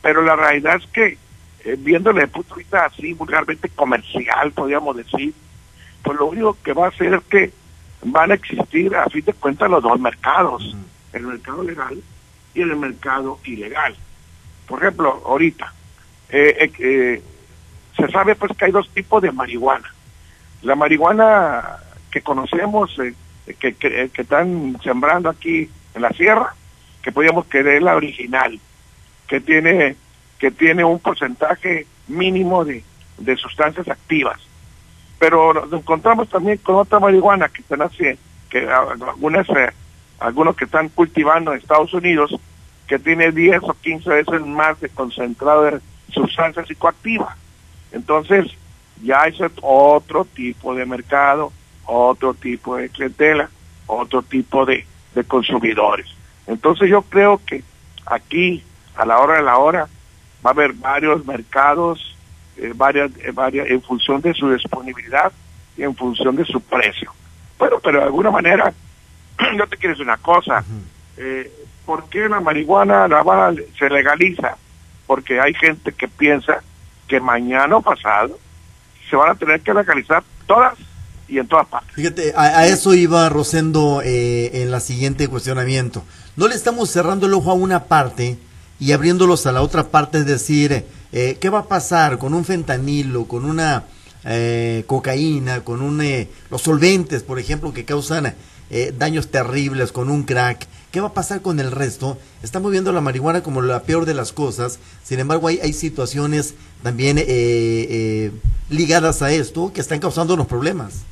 Pero 0.00 0.22
la 0.22 0.34
realidad 0.34 0.76
es 0.76 0.86
que, 0.88 1.18
eh, 1.64 1.76
viéndole 1.78 2.22
de 2.22 2.28
punto 2.28 2.54
de 2.54 2.60
vista 2.60 2.86
así, 2.86 3.12
vulgarmente 3.12 3.68
comercial, 3.70 4.52
podríamos 4.52 4.96
decir, 4.96 5.34
pues 6.02 6.18
lo 6.18 6.26
único 6.26 6.56
que 6.62 6.72
va 6.72 6.86
a 6.86 6.88
hacer 6.88 7.14
es 7.14 7.22
que 7.24 7.52
van 8.04 8.30
a 8.30 8.34
existir, 8.34 8.94
a 8.96 9.06
fin 9.06 9.24
de 9.24 9.32
cuentas, 9.32 9.70
los 9.70 9.82
dos 9.82 9.98
mercados, 10.00 10.76
el 11.12 11.26
mercado 11.26 11.62
legal 11.62 12.02
y 12.54 12.60
el 12.60 12.76
mercado 12.76 13.38
ilegal. 13.44 13.96
Por 14.66 14.80
ejemplo, 14.80 15.22
ahorita, 15.26 15.72
eh, 16.30 16.56
eh, 16.60 16.72
eh, 16.78 17.22
se 17.96 18.08
sabe 18.08 18.34
pues 18.34 18.56
que 18.56 18.64
hay 18.64 18.72
dos 18.72 18.88
tipos 18.90 19.22
de 19.22 19.32
marihuana. 19.32 19.92
La 20.62 20.74
marihuana 20.74 21.78
que 22.10 22.22
conocemos, 22.22 22.96
que, 23.58 23.74
que, 23.74 24.10
están 24.14 24.78
sembrando 24.82 25.28
aquí 25.28 25.68
en 25.94 26.02
la 26.02 26.10
sierra, 26.10 26.54
que 27.02 27.12
podríamos 27.12 27.46
creer 27.48 27.82
la 27.82 27.96
original, 27.96 28.58
que 29.26 29.40
tiene, 29.40 29.96
que 30.42 30.50
tiene 30.50 30.82
un 30.82 30.98
porcentaje 30.98 31.86
mínimo 32.08 32.64
de, 32.64 32.82
de 33.18 33.36
sustancias 33.36 33.86
activas. 33.88 34.40
Pero 35.20 35.54
nos 35.54 35.72
encontramos 35.72 36.28
también 36.28 36.58
con 36.58 36.74
otra 36.74 36.98
marihuana 36.98 37.48
que 37.48 37.62
están 37.62 37.80
haciendo, 37.80 38.20
que 38.50 38.68
algunas, 38.68 39.46
algunos 40.18 40.56
que 40.56 40.64
están 40.64 40.88
cultivando 40.88 41.52
en 41.52 41.58
Estados 41.58 41.94
Unidos, 41.94 42.34
que 42.88 42.98
tiene 42.98 43.30
10 43.30 43.62
o 43.62 43.74
15 43.74 44.10
veces 44.10 44.44
más 44.44 44.80
de 44.80 44.88
concentrado 44.88 45.62
de 45.62 45.80
sustancia 46.08 46.64
psicoactiva. 46.64 47.36
Entonces, 47.92 48.48
ya 49.00 49.28
es 49.28 49.36
otro 49.60 50.24
tipo 50.24 50.74
de 50.74 50.84
mercado, 50.86 51.52
otro 51.86 52.34
tipo 52.34 52.78
de 52.78 52.88
clientela, 52.88 53.48
otro 53.86 54.22
tipo 54.24 54.66
de, 54.66 54.84
de 55.14 55.22
consumidores. 55.22 56.08
Entonces 56.48 56.90
yo 56.90 57.02
creo 57.02 57.40
que 57.46 57.62
aquí, 58.06 58.64
a 58.96 59.06
la 59.06 59.20
hora 59.20 59.36
de 59.36 59.42
la 59.42 59.58
hora, 59.58 59.88
va 60.44 60.50
a 60.50 60.52
haber 60.52 60.72
varios 60.72 61.24
mercados, 61.24 62.16
eh, 62.56 62.72
varias, 62.74 63.10
eh, 63.18 63.30
varias, 63.32 63.68
en 63.68 63.82
función 63.82 64.20
de 64.20 64.34
su 64.34 64.50
disponibilidad 64.50 65.32
y 65.76 65.82
en 65.82 65.94
función 65.94 66.36
de 66.36 66.44
su 66.44 66.60
precio. 66.60 67.12
Bueno, 67.58 67.78
pero 67.82 67.98
de 67.98 68.04
alguna 68.04 68.30
manera, 68.30 68.72
yo 69.58 69.66
te 69.66 69.76
quiero 69.76 69.94
decir 69.94 70.04
una 70.04 70.16
cosa, 70.16 70.64
eh, 71.16 71.50
¿por 71.86 72.08
qué 72.08 72.28
la 72.28 72.40
marihuana 72.40 73.08
la 73.08 73.54
se 73.78 73.88
legaliza? 73.88 74.56
Porque 75.06 75.40
hay 75.40 75.54
gente 75.54 75.92
que 75.92 76.08
piensa 76.08 76.62
que 77.06 77.20
mañana 77.20 77.76
o 77.76 77.82
pasado 77.82 78.38
se 79.08 79.16
van 79.16 79.30
a 79.30 79.34
tener 79.34 79.60
que 79.60 79.74
legalizar 79.74 80.22
todas 80.46 80.78
y 81.28 81.38
en 81.38 81.46
todas 81.46 81.66
partes. 81.66 81.94
Fíjate, 81.94 82.32
a, 82.36 82.66
eso 82.66 82.94
iba 82.94 83.28
Rosendo 83.28 84.02
eh, 84.04 84.62
en 84.62 84.70
la 84.70 84.80
siguiente 84.80 85.28
cuestionamiento. 85.28 86.04
No 86.36 86.48
le 86.48 86.54
estamos 86.54 86.90
cerrando 86.90 87.26
el 87.26 87.34
ojo 87.34 87.50
a 87.50 87.54
una 87.54 87.84
parte 87.84 88.38
y 88.82 88.92
abriéndolos 88.92 89.46
a 89.46 89.52
la 89.52 89.62
otra 89.62 89.88
parte, 89.88 90.18
es 90.18 90.26
decir, 90.26 90.84
eh, 91.12 91.36
¿qué 91.40 91.50
va 91.50 91.60
a 91.60 91.68
pasar 91.68 92.18
con 92.18 92.34
un 92.34 92.44
fentanilo, 92.44 93.26
con 93.26 93.44
una 93.44 93.84
eh, 94.24 94.84
cocaína, 94.86 95.60
con 95.62 95.82
un, 95.82 96.02
los 96.50 96.62
solventes, 96.62 97.22
por 97.22 97.38
ejemplo, 97.38 97.72
que 97.72 97.84
causan 97.84 98.34
daños 98.96 99.30
terribles, 99.30 99.92
con 99.92 100.10
un 100.10 100.22
crack? 100.22 100.66
¿Qué 100.92 101.00
va 101.00 101.08
a 101.08 101.14
pasar 101.14 101.40
con 101.40 101.58
el 101.58 101.70
resto? 101.70 102.18
Estamos 102.42 102.70
viendo 102.70 102.92
la 102.92 103.00
marihuana 103.00 103.42
como 103.42 103.62
la 103.62 103.82
peor 103.84 104.04
de 104.04 104.12
las 104.12 104.30
cosas. 104.32 104.78
Sin 105.02 105.20
embargo, 105.20 105.48
hay, 105.48 105.58
hay 105.60 105.72
situaciones 105.72 106.54
también 106.82 107.16
eh, 107.16 107.24
eh, 107.26 108.30
ligadas 108.68 109.22
a 109.22 109.32
esto 109.32 109.72
que 109.72 109.80
están 109.80 110.00
causando 110.00 110.36
los 110.36 110.46
problemas. 110.46 111.06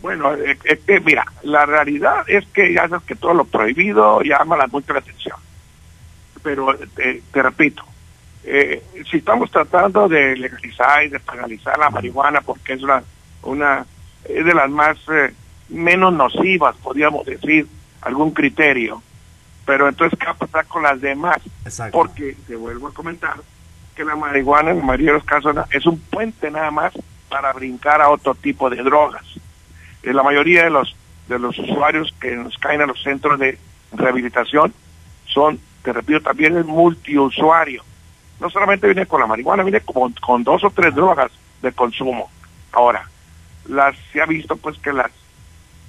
Bueno, 0.00 0.32
eh, 0.34 1.00
mira, 1.04 1.26
la 1.42 1.66
realidad 1.66 2.24
es 2.28 2.46
que 2.54 2.72
ya 2.72 2.88
sabes 2.88 3.04
que 3.04 3.14
todo 3.14 3.34
lo 3.34 3.44
prohibido 3.44 4.22
llama 4.22 4.56
la 4.56 4.66
mucha 4.68 4.96
atención. 4.96 5.36
Pero 6.42 6.76
te, 6.94 7.22
repito, 7.42 7.84
si 8.42 9.18
estamos 9.18 9.50
tratando 9.50 10.08
de 10.08 10.36
legalizar 10.36 11.04
y 11.04 11.08
de 11.08 11.20
legalizar 11.32 11.78
la 11.78 11.90
marihuana 11.90 12.40
porque 12.40 12.74
es 12.74 12.82
una, 12.82 13.02
una 13.42 13.84
es 14.24 14.44
de 14.44 14.54
las 14.54 14.70
más 14.70 14.98
menos 15.68 16.12
nocivas, 16.12 16.76
podríamos 16.76 17.26
decir, 17.26 17.66
algún 18.00 18.32
criterio. 18.32 19.02
Pero 19.66 19.88
entonces, 19.88 20.18
¿qué 20.18 20.26
va 20.26 20.32
a 20.32 20.34
pasar 20.34 20.66
con 20.66 20.82
las 20.82 21.00
demás? 21.00 21.38
Porque, 21.92 22.36
te 22.46 22.56
vuelvo 22.56 22.88
a 22.88 22.94
comentar, 22.94 23.36
que 23.94 24.04
la 24.04 24.16
marihuana 24.16 24.70
en 24.70 24.78
la 24.78 24.84
mayoría 24.84 25.12
de 25.12 25.18
los 25.18 25.24
casos 25.24 25.54
es 25.70 25.86
un 25.86 26.00
puente 26.00 26.50
nada 26.50 26.70
más 26.70 26.92
para 27.28 27.52
brincar 27.52 28.00
a 28.00 28.08
otro 28.08 28.34
tipo 28.34 28.70
de 28.70 28.82
drogas. 28.82 29.24
En 30.02 30.16
la 30.16 30.22
mayoría 30.22 30.64
de 30.64 30.70
los 30.70 30.96
de 31.30 31.38
los 31.38 31.56
usuarios 31.58 32.12
que 32.20 32.34
nos 32.34 32.58
caen 32.58 32.82
a 32.82 32.86
los 32.86 33.00
centros 33.02 33.38
de 33.38 33.56
rehabilitación 33.92 34.74
son, 35.26 35.60
te 35.82 35.92
repito, 35.92 36.20
también 36.20 36.56
el 36.56 36.64
multiusuario. 36.64 37.82
No 38.40 38.50
solamente 38.50 38.86
viene 38.86 39.06
con 39.06 39.20
la 39.20 39.26
marihuana, 39.26 39.62
viene 39.62 39.80
con, 39.80 40.12
con 40.14 40.44
dos 40.44 40.64
o 40.64 40.70
tres 40.70 40.94
drogas 40.94 41.30
de 41.62 41.72
consumo. 41.72 42.30
Ahora, 42.72 43.08
las 43.68 43.96
se 44.12 44.20
ha 44.20 44.26
visto 44.26 44.56
pues 44.56 44.78
que 44.78 44.92
las 44.92 45.10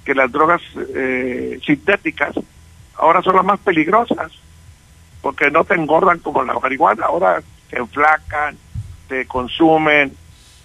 que 0.04 0.14
las 0.14 0.32
drogas 0.32 0.60
eh, 0.94 1.60
sintéticas 1.64 2.34
ahora 2.96 3.22
son 3.22 3.36
las 3.36 3.44
más 3.44 3.60
peligrosas, 3.60 4.32
porque 5.20 5.50
no 5.50 5.64
te 5.64 5.74
engordan 5.74 6.18
como 6.18 6.42
la 6.42 6.54
marihuana, 6.54 7.06
ahora 7.06 7.42
te 7.70 7.78
enflacan, 7.78 8.56
te 9.08 9.26
consumen 9.26 10.12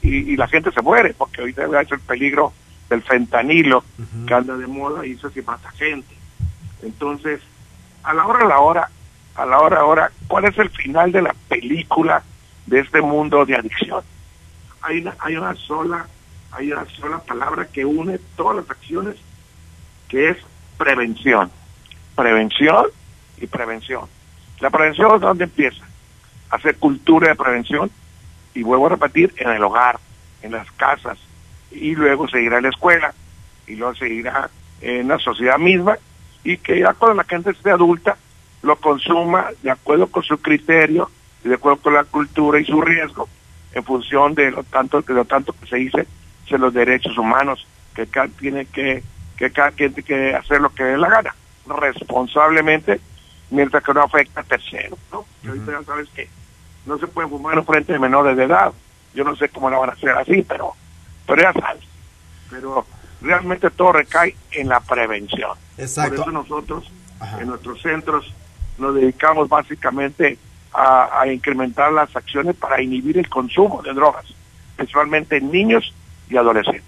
y, 0.02 0.36
la 0.38 0.48
gente 0.48 0.72
se 0.72 0.82
muere, 0.82 1.14
porque 1.14 1.42
ahorita 1.42 1.82
es 1.82 1.92
el 1.92 2.00
peligro 2.00 2.54
del 2.90 3.02
fentanilo 3.04 3.84
que 4.26 4.34
anda 4.34 4.56
de 4.56 4.68
moda 4.68 5.06
y 5.06 5.12
eso 5.12 5.30
sí 5.30 5.42
mata 5.42 5.70
gente. 5.72 6.16
Entonces, 6.82 7.42
a 8.04 8.14
la 8.14 8.26
hora 8.26 8.46
a 8.46 8.48
la 8.48 8.60
hora, 8.60 8.90
a 9.38 9.46
la 9.46 9.60
hora 9.60 9.80
a 9.80 9.86
hora, 9.86 10.12
¿cuál 10.28 10.46
es 10.46 10.58
el 10.58 10.70
final 10.70 11.12
de 11.12 11.22
la 11.22 11.36
película 11.48 12.24
de 12.66 12.80
este 12.80 13.02
mundo 13.02 13.46
de 13.46 13.56
adicción? 13.56 14.04
Hay 14.82 15.00
una, 15.00 15.16
hay 15.20 15.38
una 15.38 15.56
sola 15.56 16.08
hay 16.52 16.72
una 16.72 16.86
sola 16.86 17.20
palabra 17.20 17.68
que 17.68 17.86
une 17.86 18.20
todas 18.36 18.58
las 18.58 18.70
acciones 18.70 19.16
que 20.08 20.30
es 20.30 20.38
prevención. 20.78 21.52
Prevención 22.16 22.86
y 23.38 23.48
prevención. 23.48 24.06
La 24.60 24.70
prevención 24.70 25.16
es 25.16 25.22
donde 25.22 25.44
empieza. 25.44 25.86
Hacer 26.50 26.78
cultura 26.78 27.30
de 27.30 27.36
prevención 27.36 27.92
y 28.54 28.64
vuelvo 28.64 28.88
a 28.88 28.90
repetir, 28.90 29.34
en 29.38 29.50
el 29.50 29.64
hogar, 29.64 30.00
en 30.42 30.54
las 30.54 30.72
casas, 30.72 31.20
y 31.70 31.94
luego 31.94 32.28
seguirá 32.28 32.58
en 32.58 32.64
la 32.64 32.70
escuela, 32.70 33.14
y 33.68 33.76
luego 33.76 33.94
seguirá 33.94 34.50
en 34.82 35.08
la 35.08 35.20
sociedad 35.20 35.60
misma, 35.60 35.98
y 36.44 36.58
que 36.58 36.80
ya 36.80 36.94
cuando 36.96 37.18
la 37.18 37.24
gente 37.26 37.52
esté 37.52 37.70
adulta, 37.70 38.18
lo 38.62 38.76
consuma 38.78 39.48
de 39.62 39.72
acuerdo 39.72 40.08
con 40.08 40.24
su 40.24 40.38
criterio, 40.40 41.10
y 41.44 41.50
de 41.50 41.56
acuerdo 41.56 41.82
con 41.82 41.94
la 41.94 42.04
cultura 42.04 42.60
y 42.60 42.66
su 42.66 42.82
riesgo, 42.82 43.28
en 43.74 43.84
función 43.84 44.34
de 44.34 44.52
lo 44.52 44.64
tanto, 44.64 45.02
de 45.02 45.14
lo 45.14 45.26
tanto 45.26 45.54
que 45.54 45.68
se 45.68 45.78
dice, 45.78 46.08
de 46.50 46.58
los 46.58 46.74
derechos 46.74 47.18
humanos, 47.18 47.68
que 47.94 48.08
cada 48.08 48.28
tiene 48.28 48.66
que 48.66 49.04
que 49.38 49.52
cada 49.52 49.72
quien 49.72 49.94
tiene 49.94 50.08
que 50.08 50.36
hacer 50.36 50.60
lo 50.60 50.70
que 50.72 50.84
dé 50.84 50.98
la 50.98 51.10
gana. 51.10 51.36
responsablemente 51.68 53.00
mientras 53.50 53.84
que 53.84 53.94
no 53.94 54.02
afecta 54.02 54.42
a 54.42 54.44
terceros, 54.44 55.00
¿no? 55.12 55.26
ya 55.44 55.84
sabes 55.84 56.10
que 56.10 56.28
no 56.86 56.98
se 56.98 57.08
puede 57.08 57.30
fumar 57.30 57.58
en 57.58 57.66
frente 57.66 57.94
de 57.94 58.00
menores 58.00 58.36
de 58.36 58.44
edad. 58.44 58.74
Yo 59.14 59.24
no 59.24 59.36
sé 59.36 59.50
cómo 59.50 59.70
la 59.70 59.78
van 59.78 59.90
a 59.92 59.94
hacer 59.94 60.10
así, 60.10 60.42
pero, 60.42 60.74
pero 61.26 61.42
ya 61.42 61.54
sabes. 61.54 61.84
Pero 62.50 62.86
realmente 63.22 63.70
todo 63.70 63.94
recae 63.94 64.36
en 64.52 64.70
la 64.70 64.80
prevención. 64.80 65.58
Exacto. 65.78 66.16
Por 66.16 66.22
eso 66.24 66.32
nosotros 66.32 66.92
en 67.40 67.48
nuestros 67.48 67.82
centros 67.82 68.34
nos 68.78 68.96
dedicamos 68.96 69.50
básicamente 69.50 70.38
a, 70.74 71.26
incrementar 71.28 71.92
las 71.92 72.16
acciones 72.16 72.56
para 72.56 72.82
inhibir 72.82 73.18
el 73.18 73.28
consumo 73.30 73.82
de 73.82 73.94
drogas, 73.94 74.26
principalmente 74.76 75.38
en 75.38 75.52
niños 75.52 75.92
y 76.30 76.38
adolescentes. 76.38 76.84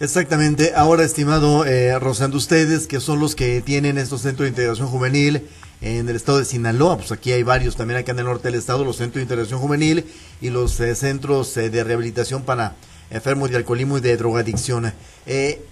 Exactamente. 0.00 0.72
Ahora, 0.74 1.04
estimado 1.04 1.64
eh, 1.64 1.96
Rosando, 1.98 2.38
ustedes 2.38 2.88
que 2.88 2.98
son 3.00 3.20
los 3.20 3.36
que 3.36 3.60
tienen 3.60 3.98
estos 3.98 4.22
centros 4.22 4.46
de 4.46 4.48
integración 4.48 4.88
juvenil 4.88 5.42
en 5.80 6.08
el 6.08 6.16
estado 6.16 6.38
de 6.38 6.44
Sinaloa, 6.44 6.96
pues 6.96 7.12
aquí 7.12 7.32
hay 7.32 7.42
varios 7.42 7.76
también 7.76 8.00
acá 8.00 8.12
en 8.12 8.18
el 8.18 8.24
norte 8.24 8.48
del 8.48 8.58
estado, 8.58 8.84
los 8.84 8.96
centros 8.96 9.16
de 9.16 9.22
integración 9.22 9.60
juvenil 9.60 10.04
y 10.40 10.50
los 10.50 10.78
eh, 10.80 10.94
centros 10.94 11.56
eh, 11.56 11.70
de 11.70 11.84
rehabilitación 11.84 12.42
para 12.42 12.74
enfermos 13.10 13.50
de 13.50 13.56
alcoholismo 13.56 13.98
y 13.98 14.00
de 14.00 14.16
drogadicción. 14.16 14.92
Eh, 15.26 15.62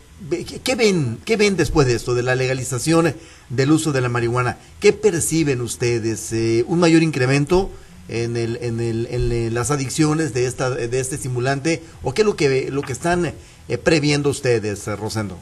¿Qué 0.65 0.75
ven, 0.75 1.19
¿Qué 1.25 1.37
ven 1.37 1.57
después 1.57 1.87
de 1.87 1.95
esto, 1.95 2.15
de 2.15 2.25
la 2.25 2.35
legalización 2.35 3.15
del 3.51 3.71
uso 3.71 3.93
de 3.93 4.01
la 4.01 4.09
marihuana? 4.09 4.59
¿Qué 4.81 4.93
perciben 4.93 5.61
ustedes? 5.61 6.33
Eh, 6.33 6.65
¿Un 6.67 6.81
mayor 6.81 7.03
incremento 7.03 7.71
en, 8.09 8.37
el, 8.37 8.59
en, 8.61 8.81
el, 8.81 9.07
en 9.11 9.55
las 9.55 9.71
adicciones 9.71 10.35
de, 10.35 10.47
esta, 10.47 10.71
de 10.71 10.99
este 10.99 11.15
estimulante? 11.15 11.83
¿O 12.03 12.15
qué 12.15 12.23
es 12.23 12.27
lo 12.27 12.35
que, 12.35 12.69
lo 12.73 12.83
que 12.83 12.93
están 12.93 13.27
eh, 13.27 13.79
previendo 13.79 14.31
ustedes, 14.31 14.89
Rosendo? 14.99 15.39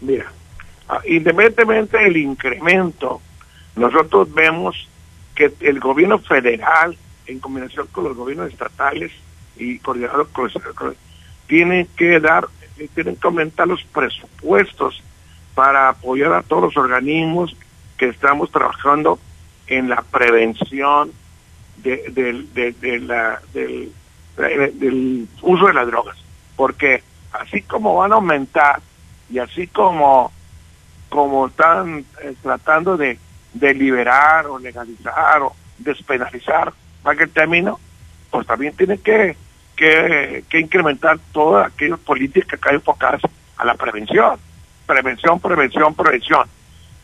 Mira, 0.00 0.32
ah, 0.88 1.00
independientemente 1.04 1.98
del 1.98 2.16
incremento, 2.16 3.20
nosotros 3.74 4.32
vemos 4.32 4.88
que 5.34 5.52
el 5.60 5.80
gobierno 5.80 6.20
federal, 6.20 6.96
en 7.26 7.40
combinación 7.40 7.88
con 7.90 8.04
los 8.04 8.16
gobiernos 8.16 8.52
estatales 8.52 9.10
y 9.56 9.80
coordinados 9.80 10.28
con 10.28 10.44
los, 10.44 10.94
tiene 11.48 11.88
que 11.96 12.20
dar 12.20 12.46
tienen 12.94 13.16
que 13.16 13.26
aumentar 13.26 13.66
los 13.66 13.82
presupuestos 13.84 15.02
para 15.54 15.88
apoyar 15.88 16.32
a 16.34 16.42
todos 16.42 16.64
los 16.64 16.76
organismos 16.76 17.56
que 17.96 18.08
estamos 18.08 18.50
trabajando 18.50 19.18
en 19.66 19.88
la 19.88 20.02
prevención 20.02 21.10
de, 21.78 22.04
del, 22.10 22.48
uso 25.42 25.66
de 25.66 25.72
las 25.72 25.86
drogas. 25.86 26.18
Porque 26.56 27.02
así 27.32 27.62
como 27.62 27.96
van 27.96 28.12
a 28.12 28.16
aumentar 28.16 28.80
y 29.30 29.38
así 29.38 29.66
como, 29.66 30.30
como 31.08 31.46
están 31.46 32.04
eh, 32.22 32.34
tratando 32.42 32.96
de, 32.96 33.18
de 33.54 33.74
liberar 33.74 34.46
o 34.46 34.58
legalizar 34.58 35.42
o 35.42 35.54
despenalizar, 35.78 36.72
para 37.02 37.16
que 37.16 37.24
el 37.24 37.30
término, 37.30 37.80
pues 38.30 38.46
también 38.46 38.74
tienen 38.76 38.98
que 38.98 39.36
que, 39.76 40.44
incrementar 40.58 41.18
todas 41.32 41.66
aquellas 41.72 42.00
políticas 42.00 42.58
que 42.58 42.68
hay 42.68 42.76
enfocadas 42.76 43.20
a 43.56 43.64
la 43.64 43.74
prevención. 43.74 44.38
Prevención, 44.86 45.38
prevención, 45.38 45.94
prevención. 45.94 46.48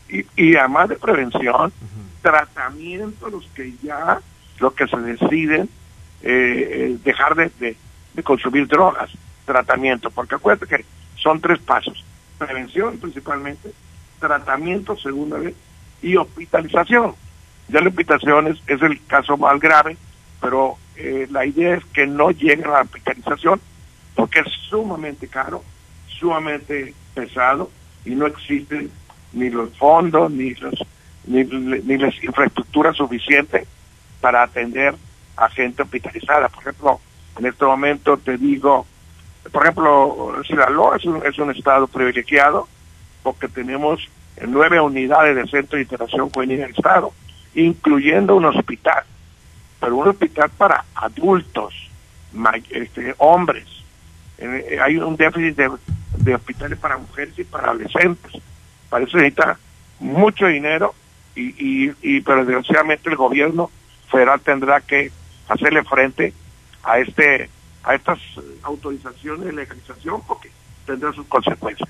Y, 0.09 0.25
y 0.35 0.55
además 0.55 0.89
de 0.89 0.95
prevención, 0.95 1.71
tratamiento, 2.21 3.29
los 3.29 3.45
que 3.47 3.73
ya, 3.83 4.19
los 4.59 4.73
que 4.73 4.87
se 4.87 4.97
deciden 4.97 5.69
eh, 6.23 6.69
eh, 6.71 6.97
dejar 7.03 7.35
de, 7.35 7.51
de, 7.59 8.23
consumir 8.23 8.67
drogas, 8.67 9.11
tratamiento, 9.45 10.09
porque 10.09 10.35
acuérdate 10.35 10.67
que 10.67 10.85
son 11.15 11.41
tres 11.41 11.59
pasos, 11.59 12.03
prevención 12.37 12.97
principalmente, 12.97 13.73
tratamiento 14.19 14.95
segunda 14.97 15.37
vez 15.37 15.55
y 16.01 16.15
hospitalización. 16.15 17.15
Ya 17.67 17.81
la 17.81 17.89
hospitalización 17.89 18.47
es, 18.47 18.61
es 18.67 18.81
el 18.81 19.03
caso 19.05 19.35
más 19.37 19.59
grave, 19.59 19.97
pero 20.39 20.77
eh, 20.95 21.27
la 21.31 21.45
idea 21.45 21.75
es 21.75 21.85
que 21.85 22.05
no 22.05 22.31
llegue 22.31 22.63
a 22.65 22.69
la 22.69 22.81
hospitalización 22.81 23.59
porque 24.15 24.39
es 24.39 24.47
sumamente 24.69 25.27
caro, 25.27 25.63
sumamente 26.07 26.93
pesado 27.13 27.71
y 28.05 28.11
no 28.11 28.27
existen 28.27 28.91
ni 29.33 29.49
los 29.49 29.75
fondos 29.77 30.31
ni 30.31 30.53
los 30.55 30.75
ni, 31.25 31.43
las 31.97 32.23
infraestructuras 32.23 32.97
suficientes 32.97 33.67
para 34.19 34.43
atender 34.43 34.93
a 35.37 35.49
gente 35.49 35.81
hospitalizada. 35.81 36.49
Por 36.49 36.63
ejemplo, 36.63 36.99
en 37.39 37.45
este 37.45 37.65
momento 37.65 38.17
te 38.17 38.37
digo, 38.37 38.85
por 39.51 39.63
ejemplo, 39.63 40.41
Sinaloa 40.45 40.97
es 40.97 41.05
un, 41.05 41.25
es 41.25 41.37
un 41.39 41.51
estado 41.51 41.87
privilegiado 41.87 42.67
porque 43.23 43.47
tenemos 43.47 44.01
nueve 44.45 44.79
unidades 44.79 45.35
de 45.35 45.47
centro 45.47 45.77
de 45.77 45.83
integración 45.83 46.29
juvenil 46.29 46.59
en 46.59 46.65
el 46.65 46.71
estado, 46.71 47.13
incluyendo 47.55 48.35
un 48.35 48.45
hospital 48.45 49.03
pero 49.83 49.97
un 49.97 50.07
hospital 50.07 50.49
para 50.51 50.85
adultos, 50.95 51.73
este, 52.69 53.13
hombres. 53.17 53.67
Eh, 54.37 54.79
hay 54.81 54.95
un 54.95 55.17
déficit 55.17 55.57
de, 55.57 56.33
hospitales 56.33 56.79
para 56.79 56.97
mujeres 56.97 57.37
y 57.37 57.43
para 57.43 57.71
adolescentes. 57.71 58.31
Para 58.89 59.03
eso 59.03 59.17
necesita 59.17 59.59
mucho 59.99 60.47
dinero 60.47 60.95
y, 61.35 61.49
y, 61.89 61.93
y 62.01 62.21
pero 62.21 62.45
desgraciadamente 62.45 63.09
el 63.09 63.17
gobierno 63.17 63.69
federal 64.09 64.39
tendrá 64.39 64.79
que 64.79 65.11
hacerle 65.49 65.83
frente 65.83 66.33
a 66.83 66.99
este 66.99 67.49
a 67.83 67.95
estas 67.95 68.19
autorizaciones 68.61 69.47
de 69.47 69.51
legalización 69.51 70.21
porque 70.25 70.49
tendrá 70.85 71.11
sus 71.11 71.27
consecuencias. 71.27 71.89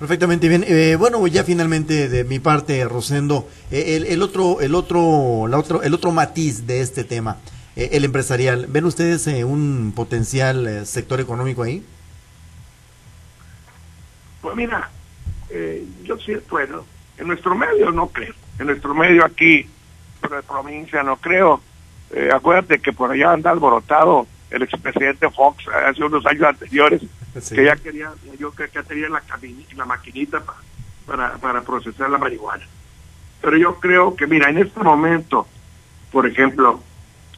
Perfectamente 0.00 0.48
bien. 0.48 0.64
Eh, 0.66 0.96
bueno, 0.98 1.26
ya 1.26 1.44
finalmente 1.44 2.08
de 2.08 2.24
mi 2.24 2.38
parte, 2.38 2.82
Rosendo, 2.86 3.46
eh, 3.70 3.96
el, 3.96 4.06
el, 4.06 4.22
otro, 4.22 4.62
el 4.62 4.74
otro, 4.74 5.46
la 5.46 5.58
otro, 5.58 5.82
el 5.82 5.92
otro 5.92 6.10
matiz 6.10 6.66
de 6.66 6.80
este 6.80 7.04
tema, 7.04 7.36
eh, 7.76 7.90
el 7.92 8.06
empresarial. 8.06 8.64
¿Ven 8.66 8.86
ustedes 8.86 9.26
un 9.44 9.92
potencial 9.94 10.86
sector 10.86 11.20
económico 11.20 11.62
ahí? 11.64 11.84
Pues 14.40 14.56
mira, 14.56 14.88
yo 16.02 16.16
sí, 16.16 16.32
en 17.18 17.26
nuestro 17.28 17.54
medio 17.54 17.92
no 17.92 18.08
creo. 18.08 18.32
En 18.58 18.68
nuestro 18.68 18.94
medio 18.94 19.22
aquí, 19.22 19.66
por 20.22 20.30
la 20.30 20.40
provincia, 20.40 21.02
no 21.02 21.18
creo. 21.18 21.60
acuérdate 22.32 22.78
que 22.78 22.94
por 22.94 23.10
allá 23.10 23.34
anda 23.34 23.50
alborotado 23.50 24.26
el 24.50 24.62
expresidente 24.62 25.28
Fox 25.28 25.66
hace 25.68 26.02
unos 26.02 26.24
años 26.24 26.44
anteriores 26.44 27.02
que 27.32 27.64
ya 27.64 27.76
quería, 27.76 28.12
yo 28.38 28.52
que 28.52 28.68
tenía 28.68 29.08
la, 29.08 29.22
la 29.76 29.84
maquinita 29.84 30.42
para, 31.06 31.34
para 31.38 31.62
procesar 31.62 32.10
la 32.10 32.18
marihuana. 32.18 32.66
Pero 33.40 33.56
yo 33.56 33.80
creo 33.80 34.16
que, 34.16 34.26
mira, 34.26 34.50
en 34.50 34.58
este 34.58 34.80
momento, 34.80 35.46
por 36.12 36.26
ejemplo, 36.26 36.80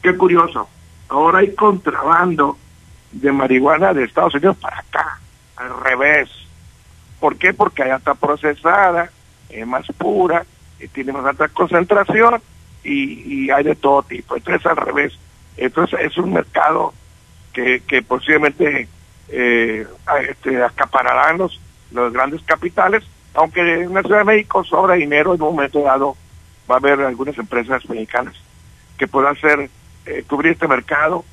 qué 0.01 0.15
curioso, 0.15 0.67
ahora 1.09 1.39
hay 1.39 1.53
contrabando 1.53 2.57
de 3.11 3.31
marihuana 3.31 3.93
de 3.93 4.03
Estados 4.03 4.33
Unidos 4.35 4.57
para 4.57 4.79
acá, 4.79 5.19
al 5.55 5.79
revés. 5.81 6.29
¿Por 7.19 7.37
qué? 7.37 7.53
Porque 7.53 7.83
allá 7.83 7.97
está 7.97 8.15
procesada, 8.15 9.11
es 9.49 9.65
más 9.67 9.85
pura, 9.97 10.45
tiene 10.91 11.13
más 11.13 11.25
alta 11.25 11.47
concentración 11.47 12.41
y, 12.83 13.45
y 13.45 13.51
hay 13.51 13.63
de 13.63 13.75
todo 13.75 14.03
tipo. 14.03 14.35
Entonces, 14.35 14.65
al 14.65 14.77
revés. 14.77 15.17
Entonces, 15.55 15.99
es 16.01 16.17
un 16.17 16.33
mercado 16.33 16.93
que, 17.53 17.81
que 17.87 18.01
posiblemente 18.01 18.89
eh, 19.29 19.87
este, 20.29 20.63
acapararán 20.63 21.37
los, 21.37 21.59
los 21.91 22.13
grandes 22.13 22.41
capitales, 22.43 23.03
aunque 23.33 23.61
en 23.61 23.93
la 23.93 24.01
Ciudad 24.01 24.19
de 24.19 24.25
México 24.25 24.63
sobra 24.63 24.95
dinero, 24.95 25.33
en 25.33 25.41
un 25.41 25.55
momento 25.55 25.81
dado 25.81 26.15
va 26.69 26.75
a 26.75 26.77
haber 26.77 27.01
algunas 27.01 27.37
empresas 27.37 27.87
mexicanas 27.89 28.35
que 28.97 29.07
puedan 29.07 29.35
hacer, 29.35 29.69
eh, 30.05 30.23
cubrir 30.27 30.53
este 30.53 30.67
mercado, 30.67 31.25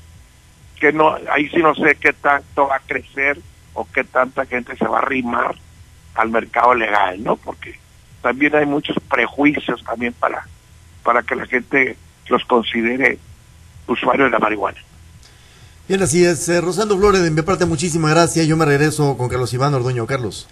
que 0.79 0.91
no, 0.91 1.15
ahí 1.31 1.47
sí 1.49 1.57
no 1.57 1.75
sé 1.75 1.95
qué 1.95 2.13
tanto 2.13 2.67
va 2.67 2.77
a 2.77 2.79
crecer 2.79 3.39
o 3.73 3.87
qué 3.93 4.03
tanta 4.03 4.45
gente 4.45 4.75
se 4.75 4.87
va 4.87 4.97
a 4.97 5.01
arrimar 5.01 5.55
al 6.15 6.29
mercado 6.29 6.73
legal, 6.73 7.23
¿no? 7.23 7.35
Porque 7.37 7.79
también 8.21 8.55
hay 8.55 8.65
muchos 8.65 8.97
prejuicios 9.09 9.83
también 9.83 10.13
para, 10.13 10.47
para 11.03 11.23
que 11.23 11.35
la 11.35 11.45
gente 11.45 11.95
los 12.27 12.43
considere 12.45 13.19
usuarios 13.87 14.27
de 14.27 14.31
la 14.31 14.39
marihuana. 14.39 14.79
Bien, 15.91 16.01
así 16.03 16.23
es. 16.23 16.47
Eh, 16.47 16.61
Rosando 16.61 16.97
Flores, 16.97 17.21
de 17.21 17.31
mi 17.31 17.41
parte, 17.41 17.65
muchísimas 17.65 18.11
gracias. 18.11 18.47
Yo 18.47 18.55
me 18.55 18.63
regreso 18.63 19.17
con 19.17 19.27
Carlos 19.27 19.51
Iván 19.51 19.73
Orduño. 19.73 20.07
Carlos. 20.07 20.47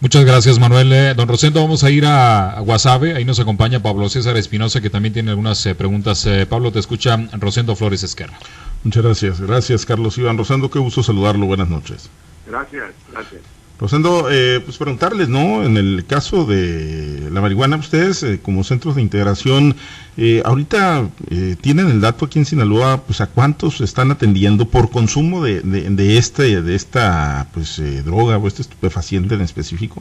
Muchas 0.00 0.26
gracias, 0.26 0.58
Manuel. 0.58 0.92
Eh, 0.92 1.14
don 1.16 1.26
Rosendo, 1.26 1.62
vamos 1.62 1.84
a 1.84 1.90
ir 1.90 2.04
a, 2.04 2.60
Guasave. 2.60 3.14
Ahí 3.14 3.24
nos 3.24 3.40
acompaña 3.40 3.82
Pablo 3.82 4.10
César 4.10 4.36
Espinosa, 4.36 4.82
que 4.82 4.90
también 4.90 5.14
tiene 5.14 5.30
algunas 5.30 5.64
eh, 5.64 5.74
preguntas. 5.74 6.28
Pablo, 6.50 6.70
te 6.70 6.80
escucha 6.80 7.16
Rosendo 7.32 7.74
Flores 7.76 8.02
Esquerra. 8.02 8.38
Muchas 8.84 9.02
gracias. 9.02 9.40
Gracias, 9.40 9.86
Carlos 9.86 10.18
Iván. 10.18 10.36
Rosendo, 10.36 10.70
qué 10.70 10.80
gusto 10.80 11.02
saludarlo. 11.02 11.46
Buenas 11.46 11.70
noches. 11.70 12.10
Gracias, 12.46 12.90
gracias. 13.10 13.40
Rosendo, 13.82 14.28
eh, 14.30 14.60
pues 14.64 14.78
preguntarles, 14.78 15.28
¿no? 15.28 15.64
En 15.64 15.76
el 15.76 16.06
caso 16.06 16.44
de 16.44 17.28
la 17.32 17.40
marihuana, 17.40 17.74
ustedes 17.78 18.22
eh, 18.22 18.38
como 18.40 18.62
centros 18.62 18.94
de 18.94 19.02
integración, 19.02 19.74
eh, 20.16 20.40
ahorita 20.44 21.08
eh, 21.30 21.56
tienen 21.60 21.88
el 21.88 22.00
dato 22.00 22.26
aquí 22.26 22.38
en 22.38 22.44
Sinaloa, 22.44 22.98
pues 22.98 23.20
a 23.20 23.26
cuántos 23.26 23.80
están 23.80 24.12
atendiendo 24.12 24.66
por 24.66 24.88
consumo 24.88 25.42
de, 25.42 25.62
de, 25.62 26.16
este, 26.16 26.62
de 26.62 26.76
esta, 26.76 27.48
pues 27.52 27.82
droga 28.04 28.38
o 28.38 28.46
este 28.46 28.62
estupefaciente 28.62 29.34
en 29.34 29.40
específico. 29.40 30.00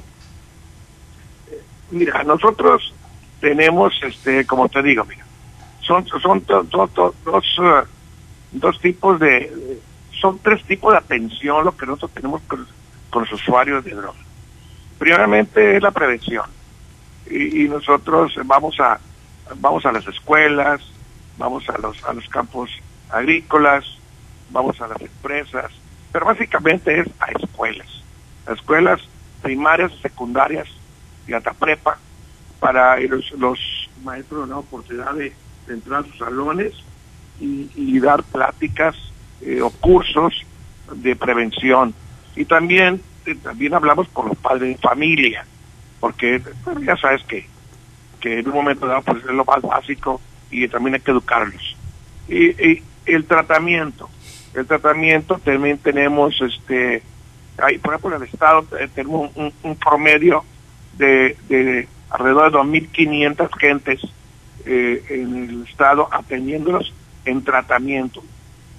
Mira, 1.89 2.24
nosotros 2.24 2.94
tenemos, 3.39 4.00
este, 4.08 4.46
como 4.46 4.70
te 4.70 4.84
digo, 4.84 5.06
mira, 5.06 5.26
son 5.82 6.06
dos 8.52 8.80
tipos 8.80 9.20
de 9.20 9.80
son 10.22 10.38
tres 10.38 10.63
tipos 10.65 10.91
de 10.94 11.00
atención 11.00 11.65
lo 11.65 11.76
que 11.76 11.88
nosotros 11.88 12.12
tenemos 12.12 12.41
con, 12.44 12.67
los 13.13 13.32
usuarios 13.32 13.84
de 13.84 13.91
drogas. 13.91 14.26
Primeramente 14.97 15.76
es 15.76 15.84
la 15.84 15.91
prevención 15.91 16.45
y, 17.30 17.67
nosotros 17.67 18.34
vamos 18.45 18.80
a 18.80 19.00
vamos 19.56 19.86
a 19.86 19.91
las 19.91 20.08
escuelas, 20.08 20.82
vamos 21.38 21.67
a 21.69 21.78
los 21.78 22.04
a 22.04 22.13
los 22.13 22.28
campos 22.30 22.69
agrícolas, 23.10 23.86
vamos 24.52 24.80
a 24.82 24.88
las 24.88 25.02
empresas, 25.02 25.71
pero 26.12 26.26
básicamente 26.26 27.00
es 27.00 27.08
a 27.19 27.32
escuelas, 27.32 27.88
a 28.47 28.54
escuelas 28.54 29.02
primarias, 29.41 29.91
secundarias 30.02 30.67
y 31.28 31.34
hasta 31.34 31.54
prepa 31.54 31.97
para 32.60 33.00
los, 33.00 33.32
los 33.32 33.60
maestros 34.04 34.45
una 34.45 34.60
oportunidad 34.60 35.13
de, 35.13 35.34
entrar 35.67 36.02
a 36.02 36.08
sus 36.08 36.17
salones 36.17 36.74
y, 37.39 38.00
dar 38.00 38.24
pláticas 38.24 38.95
eh, 39.41 39.62
o 39.62 39.69
cursos 39.69 40.34
de 40.93 41.15
prevención. 41.15 41.93
Y 42.36 42.46
también, 42.46 43.02
eh, 43.26 43.36
también 43.36 43.74
hablamos 43.74 44.08
con 44.10 44.30
los 44.30 44.38
padres 44.38 44.76
de 44.76 44.78
familia, 44.78 45.46
porque 46.00 46.41
ya 46.86 46.96
sabes 46.98 47.24
que, 47.24 47.46
que 48.20 48.39
en 48.39 48.48
un 48.48 48.54
momento 48.54 48.88
dado 48.88 49.02
pues, 49.02 49.20
es 49.20 49.32
lo 49.32 49.46
más 49.46 49.62
básico 49.62 50.22
y 50.50 50.67
también 50.67 50.96
hay 50.96 51.02
que 51.02 51.12
educarlos. 51.12 51.76
Y, 52.28 52.82
el 53.06 53.26
tratamiento, 53.26 54.10
el 54.54 54.67
tratamiento 54.67 55.39
también 55.44 55.80
tenemos, 55.80 56.39
este, 56.39 57.02
hay, 57.58 57.80
por 57.80 57.94
ejemplo, 57.94 58.15
en 58.15 58.22
el 58.22 58.30
Estado 58.30 58.65
eh, 58.80 58.88
tenemos 58.94 59.32
un, 59.36 59.76
promedio 59.76 60.46
de, 60.98 61.36
de 61.50 61.88
alrededor 62.12 62.52
de 62.52 62.58
2.500 62.60 63.50
gentes 63.58 64.02
eh, 64.65 65.04
en 65.10 65.50
el 65.50 65.67
Estado 65.67 66.08
atendiéndolos 66.12 66.94
en 67.26 67.44
tratamiento 67.44 68.24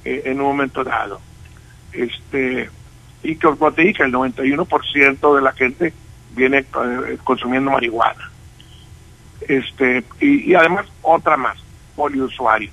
en 0.05 0.41
un 0.41 0.47
momento 0.47 0.83
dado. 0.83 1.21
Este, 1.93 2.69
y 3.23 3.37
que, 3.37 3.49
dije, 3.77 4.03
el 4.03 4.13
91% 4.13 5.37
de 5.37 5.43
la 5.43 5.53
gente 5.53 5.93
viene 6.35 6.59
eh, 6.59 7.19
consumiendo 7.25 7.71
marihuana. 7.71 8.31
Este, 9.43 10.05
y, 10.21 10.55
además 10.55 10.87
otra 11.03 11.37
más, 11.37 11.59
poliusuario. 11.97 12.71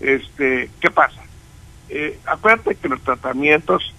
Este, 0.00 0.70
¿qué 0.80 0.90
pasa? 0.90 1.22
acuérdate 2.26 2.74
que 2.74 2.88
los 2.88 3.00
tratamientos 3.00 3.94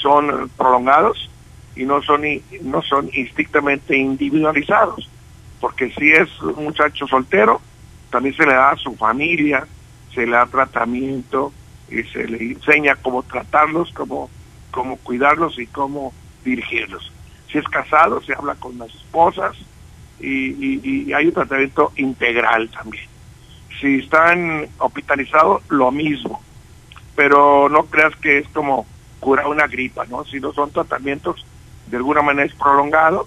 son 0.00 0.48
prolongados 0.56 1.28
y 1.74 1.84
no 1.84 2.00
son 2.00 2.22
no 2.62 2.82
son 2.82 3.10
estrictamente 3.12 3.96
individualizados 3.96 5.10
porque 5.60 5.90
si 5.90 6.12
es 6.12 6.28
un 6.40 6.64
muchacho 6.64 7.06
soltero, 7.06 7.60
también 8.10 8.34
se 8.36 8.44
le 8.44 8.54
da 8.54 8.70
a 8.70 8.76
su 8.76 8.94
familia, 8.94 9.66
se 10.14 10.26
le 10.26 10.32
da 10.32 10.46
tratamiento 10.46 11.52
y 11.88 12.02
se 12.04 12.26
le 12.26 12.52
enseña 12.52 12.96
cómo 12.96 13.22
tratarlos, 13.22 13.92
cómo, 13.92 14.30
cómo 14.70 14.96
cuidarlos 14.98 15.58
y 15.58 15.66
cómo 15.66 16.12
dirigirlos. 16.44 17.12
Si 17.50 17.58
es 17.58 17.64
casado, 17.64 18.22
se 18.22 18.34
habla 18.34 18.54
con 18.56 18.78
las 18.78 18.94
esposas 18.94 19.56
y, 20.20 21.12
hay 21.12 21.26
un 21.26 21.32
tratamiento 21.32 21.92
integral 21.96 22.68
también. 22.70 23.06
Si 23.80 23.98
están 23.98 24.68
hospitalizados, 24.78 25.62
lo 25.68 25.90
mismo. 25.90 26.42
Pero 27.14 27.68
no 27.68 27.84
creas 27.86 28.14
que 28.16 28.38
es 28.38 28.48
como 28.48 28.86
curar 29.20 29.46
una 29.46 29.66
gripa, 29.66 30.04
¿no? 30.06 30.24
Si 30.24 30.40
no 30.40 30.52
son 30.52 30.70
tratamientos, 30.70 31.44
de 31.86 31.96
alguna 31.96 32.22
manera 32.22 32.46
es 32.46 32.54
prolongado 32.54 33.26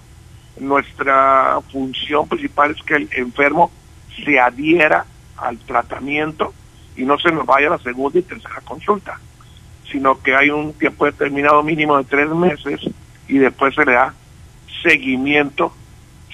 nuestra 0.60 1.60
función 1.72 2.28
principal 2.28 2.72
es 2.72 2.82
que 2.82 2.94
el 2.94 3.08
enfermo 3.12 3.70
se 4.24 4.38
adhiera 4.38 5.06
al 5.36 5.58
tratamiento 5.58 6.52
y 6.96 7.04
no 7.04 7.18
se 7.18 7.32
nos 7.32 7.46
vaya 7.46 7.68
a 7.68 7.70
la 7.70 7.78
segunda 7.78 8.18
y 8.18 8.22
tercera 8.22 8.60
consulta, 8.62 9.18
sino 9.90 10.20
que 10.20 10.34
hay 10.34 10.50
un 10.50 10.72
tiempo 10.74 11.06
determinado 11.06 11.62
mínimo 11.62 11.96
de 11.98 12.04
tres 12.04 12.28
meses 12.30 12.80
y 13.28 13.38
después 13.38 13.74
se 13.74 13.84
le 13.84 13.92
da 13.92 14.14
seguimiento, 14.82 15.74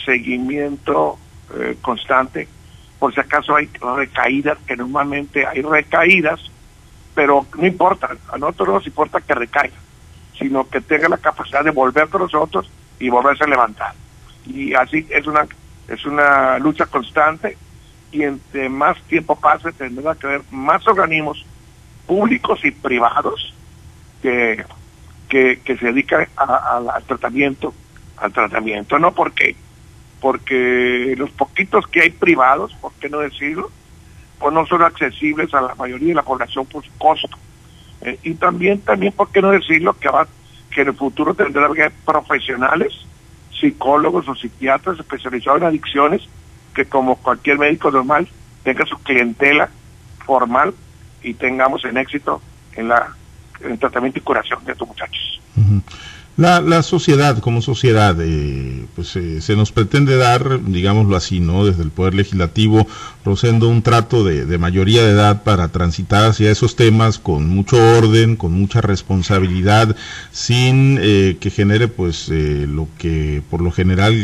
seguimiento 0.04 1.18
eh, 1.54 1.76
constante, 1.80 2.48
por 2.98 3.12
si 3.12 3.20
acaso 3.20 3.54
hay 3.54 3.68
recaídas, 3.96 4.58
que 4.66 4.76
normalmente 4.76 5.46
hay 5.46 5.62
recaídas, 5.62 6.40
pero 7.14 7.46
no 7.56 7.66
importa, 7.66 8.16
a 8.30 8.38
nosotros 8.38 8.68
no 8.68 8.74
nos 8.74 8.86
importa 8.86 9.20
que 9.20 9.34
recaiga, 9.34 9.76
sino 10.38 10.68
que 10.68 10.80
tenga 10.80 11.08
la 11.08 11.18
capacidad 11.18 11.64
de 11.64 11.70
volver 11.70 12.08
con 12.08 12.22
nosotros 12.22 12.70
y 12.98 13.08
volverse 13.08 13.44
a 13.44 13.48
levantar. 13.48 13.92
Y 14.46 14.74
así 14.74 15.06
es 15.10 15.26
una 15.26 15.46
es 15.88 16.04
una 16.04 16.58
lucha 16.58 16.86
constante 16.86 17.56
y 18.10 18.22
entre 18.22 18.68
más 18.68 19.00
tiempo 19.02 19.36
pase 19.36 19.72
tendrá 19.72 20.14
que 20.14 20.26
haber 20.26 20.42
más 20.50 20.86
organismos 20.86 21.44
públicos 22.06 22.64
y 22.64 22.70
privados 22.70 23.54
que, 24.22 24.64
que, 25.28 25.60
se 25.64 25.86
dedican 25.86 26.26
al 26.36 27.04
tratamiento 27.04 27.74
al 28.16 28.32
tratamiento. 28.32 28.98
No 28.98 29.12
porque 29.12 29.56
porque 30.20 31.14
los 31.18 31.30
poquitos 31.30 31.86
que 31.86 32.02
hay 32.02 32.10
privados 32.10 32.74
por 32.80 32.92
qué 32.94 33.08
no 33.08 33.18
decirlo 33.18 33.70
pues 34.38 34.52
no 34.52 34.66
son 34.66 34.82
accesibles 34.82 35.52
a 35.54 35.60
la 35.60 35.74
mayoría 35.74 36.08
de 36.08 36.14
la 36.14 36.22
población 36.22 36.66
por 36.66 36.84
su 36.84 36.90
costo. 36.98 37.36
Eh, 38.02 38.18
y 38.22 38.34
también 38.34 38.80
también 38.80 39.12
por 39.12 39.30
qué 39.30 39.40
no 39.40 39.50
decirlo 39.50 39.94
que 39.94 40.08
va 40.08 40.26
que 40.70 40.82
en 40.82 40.88
el 40.88 40.94
futuro 40.94 41.34
tendrá 41.34 41.68
que 41.72 41.90
profesionales 42.04 42.92
psicólogos 43.58 44.28
o 44.28 44.34
psiquiatras 44.34 44.98
especializados 44.98 45.62
en 45.62 45.68
adicciones 45.68 46.22
que 46.74 46.84
como 46.84 47.16
cualquier 47.16 47.58
médico 47.58 47.90
normal 47.90 48.28
tenga 48.62 48.84
su 48.84 48.98
clientela 48.98 49.70
formal 50.26 50.74
y 51.26 51.34
tengamos 51.34 51.84
en 51.84 51.96
éxito 51.96 52.40
en 52.76 52.88
la 52.88 53.08
en 53.60 53.72
el 53.72 53.78
tratamiento 53.78 54.18
y 54.18 54.22
curación 54.22 54.64
de 54.64 54.72
estos 54.72 54.86
muchachos. 54.86 55.40
La, 56.36 56.60
la 56.60 56.82
sociedad, 56.82 57.38
como 57.38 57.62
sociedad, 57.62 58.14
eh, 58.20 58.84
pues 58.94 59.16
eh, 59.16 59.40
se 59.40 59.56
nos 59.56 59.72
pretende 59.72 60.18
dar, 60.18 60.62
digámoslo 60.66 61.16
así, 61.16 61.40
¿no? 61.40 61.64
Desde 61.64 61.82
el 61.82 61.90
Poder 61.90 62.14
Legislativo, 62.14 62.86
Rosendo, 63.24 63.68
un 63.68 63.80
trato 63.80 64.22
de, 64.22 64.44
de, 64.44 64.58
mayoría 64.58 65.02
de 65.02 65.12
edad 65.12 65.44
para 65.44 65.68
transitar 65.68 66.26
hacia 66.26 66.50
esos 66.50 66.76
temas 66.76 67.18
con 67.18 67.48
mucho 67.48 67.78
orden, 67.78 68.36
con 68.36 68.52
mucha 68.52 68.82
responsabilidad, 68.82 69.96
sin 70.30 70.98
eh, 71.00 71.38
que 71.40 71.48
genere, 71.48 71.88
pues, 71.88 72.28
lo 72.28 72.86
que 72.98 73.42
por 73.50 73.62
lo 73.62 73.70
general 73.70 74.14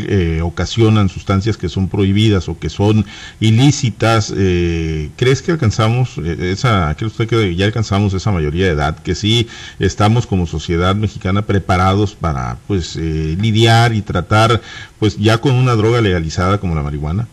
ocasionan 0.43 1.09
sustancias 1.09 1.57
que 1.57 1.67
son 1.67 1.89
prohibidas 1.89 2.47
o 2.47 2.59
que 2.59 2.69
son 2.69 3.05
ilícitas. 3.39 4.31
¿Crees 4.31 5.41
que 5.41 5.51
alcanzamos 5.51 6.17
esa, 6.19 6.93
cree 6.95 7.07
usted 7.07 7.27
que 7.27 7.55
ya 7.55 7.65
alcanzamos 7.65 8.13
esa 8.13 8.31
mayoría 8.31 8.65
de 8.65 8.73
edad? 8.73 8.99
Que 8.99 9.15
sí 9.15 9.47
estamos 9.79 10.27
como 10.27 10.45
sociedad 10.45 10.95
mexicana 10.95 11.41
preparados 11.41 12.02
para 12.11 12.57
pues 12.67 12.97
eh, 12.97 13.37
lidiar 13.39 13.93
y 13.93 14.01
tratar 14.01 14.61
pues 14.99 15.17
ya 15.17 15.39
con 15.39 15.53
una 15.53 15.75
droga 15.75 16.01
legalizada 16.01 16.59
como 16.59 16.75
la 16.75 16.83
marihuana? 16.83 17.27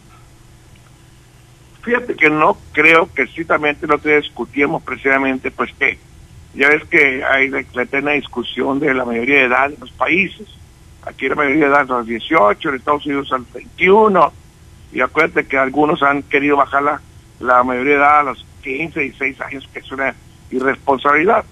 Fíjate 1.82 2.14
que 2.14 2.30
no 2.30 2.56
creo 2.72 3.12
que 3.12 3.26
ciertamente 3.26 3.86
no 3.86 3.98
te 3.98 4.16
discutimos 4.16 4.82
precisamente 4.82 5.50
pues 5.50 5.72
que 5.78 5.98
ya 6.54 6.68
ves 6.68 6.84
que 6.84 7.24
hay 7.24 7.48
la 7.48 7.82
eterna 7.82 8.12
discusión 8.12 8.80
de 8.80 8.92
la 8.92 9.04
mayoría 9.04 9.40
de 9.40 9.44
edad 9.44 9.72
en 9.72 9.80
los 9.80 9.90
países. 9.92 10.48
Aquí 11.02 11.28
la 11.28 11.36
mayoría 11.36 11.66
de 11.66 11.70
edad 11.70 11.90
a 11.90 11.98
los 11.98 12.06
18, 12.06 12.68
en 12.68 12.74
Estados 12.74 13.06
Unidos 13.06 13.32
a 13.32 13.38
los 13.38 13.52
21. 13.52 14.32
Y 14.92 15.00
acuérdate 15.00 15.46
que 15.46 15.56
algunos 15.56 16.02
han 16.02 16.22
querido 16.24 16.56
bajar 16.56 16.82
la, 16.82 17.00
la 17.38 17.62
mayoría 17.62 17.94
de 17.94 17.98
edad 18.00 18.20
a 18.20 18.22
los 18.24 18.44
15 18.62 19.04
y 19.04 19.12
6 19.12 19.40
años, 19.40 19.68
que 19.72 19.78
es 19.78 19.92
una 19.92 20.14
irresponsabilidad. 20.50 21.44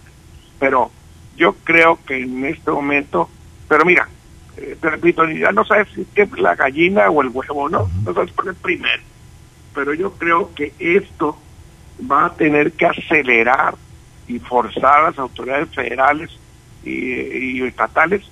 Pero 0.58 0.90
yo 1.38 1.54
creo 1.64 1.98
que 2.04 2.20
en 2.20 2.44
este 2.44 2.70
momento, 2.70 3.30
pero 3.68 3.84
mira, 3.84 4.08
eh, 4.56 4.76
te 4.80 4.90
repito, 4.90 5.24
ya 5.26 5.52
no 5.52 5.64
sabes 5.64 5.88
si 5.94 6.06
es 6.14 6.38
la 6.38 6.56
gallina 6.56 7.08
o 7.08 7.22
el 7.22 7.28
huevo, 7.28 7.68
¿no? 7.68 7.88
No 8.04 8.12
sabes 8.12 8.32
por 8.32 8.48
el 8.48 8.56
primero. 8.56 9.02
Pero 9.72 9.94
yo 9.94 10.12
creo 10.12 10.52
que 10.54 10.74
esto 10.78 11.38
va 12.10 12.26
a 12.26 12.34
tener 12.34 12.72
que 12.72 12.86
acelerar 12.86 13.76
y 14.26 14.40
forzar 14.40 14.98
a 14.98 15.02
las 15.10 15.18
autoridades 15.18 15.68
federales 15.74 16.30
y, 16.84 17.62
estatales 17.62 18.22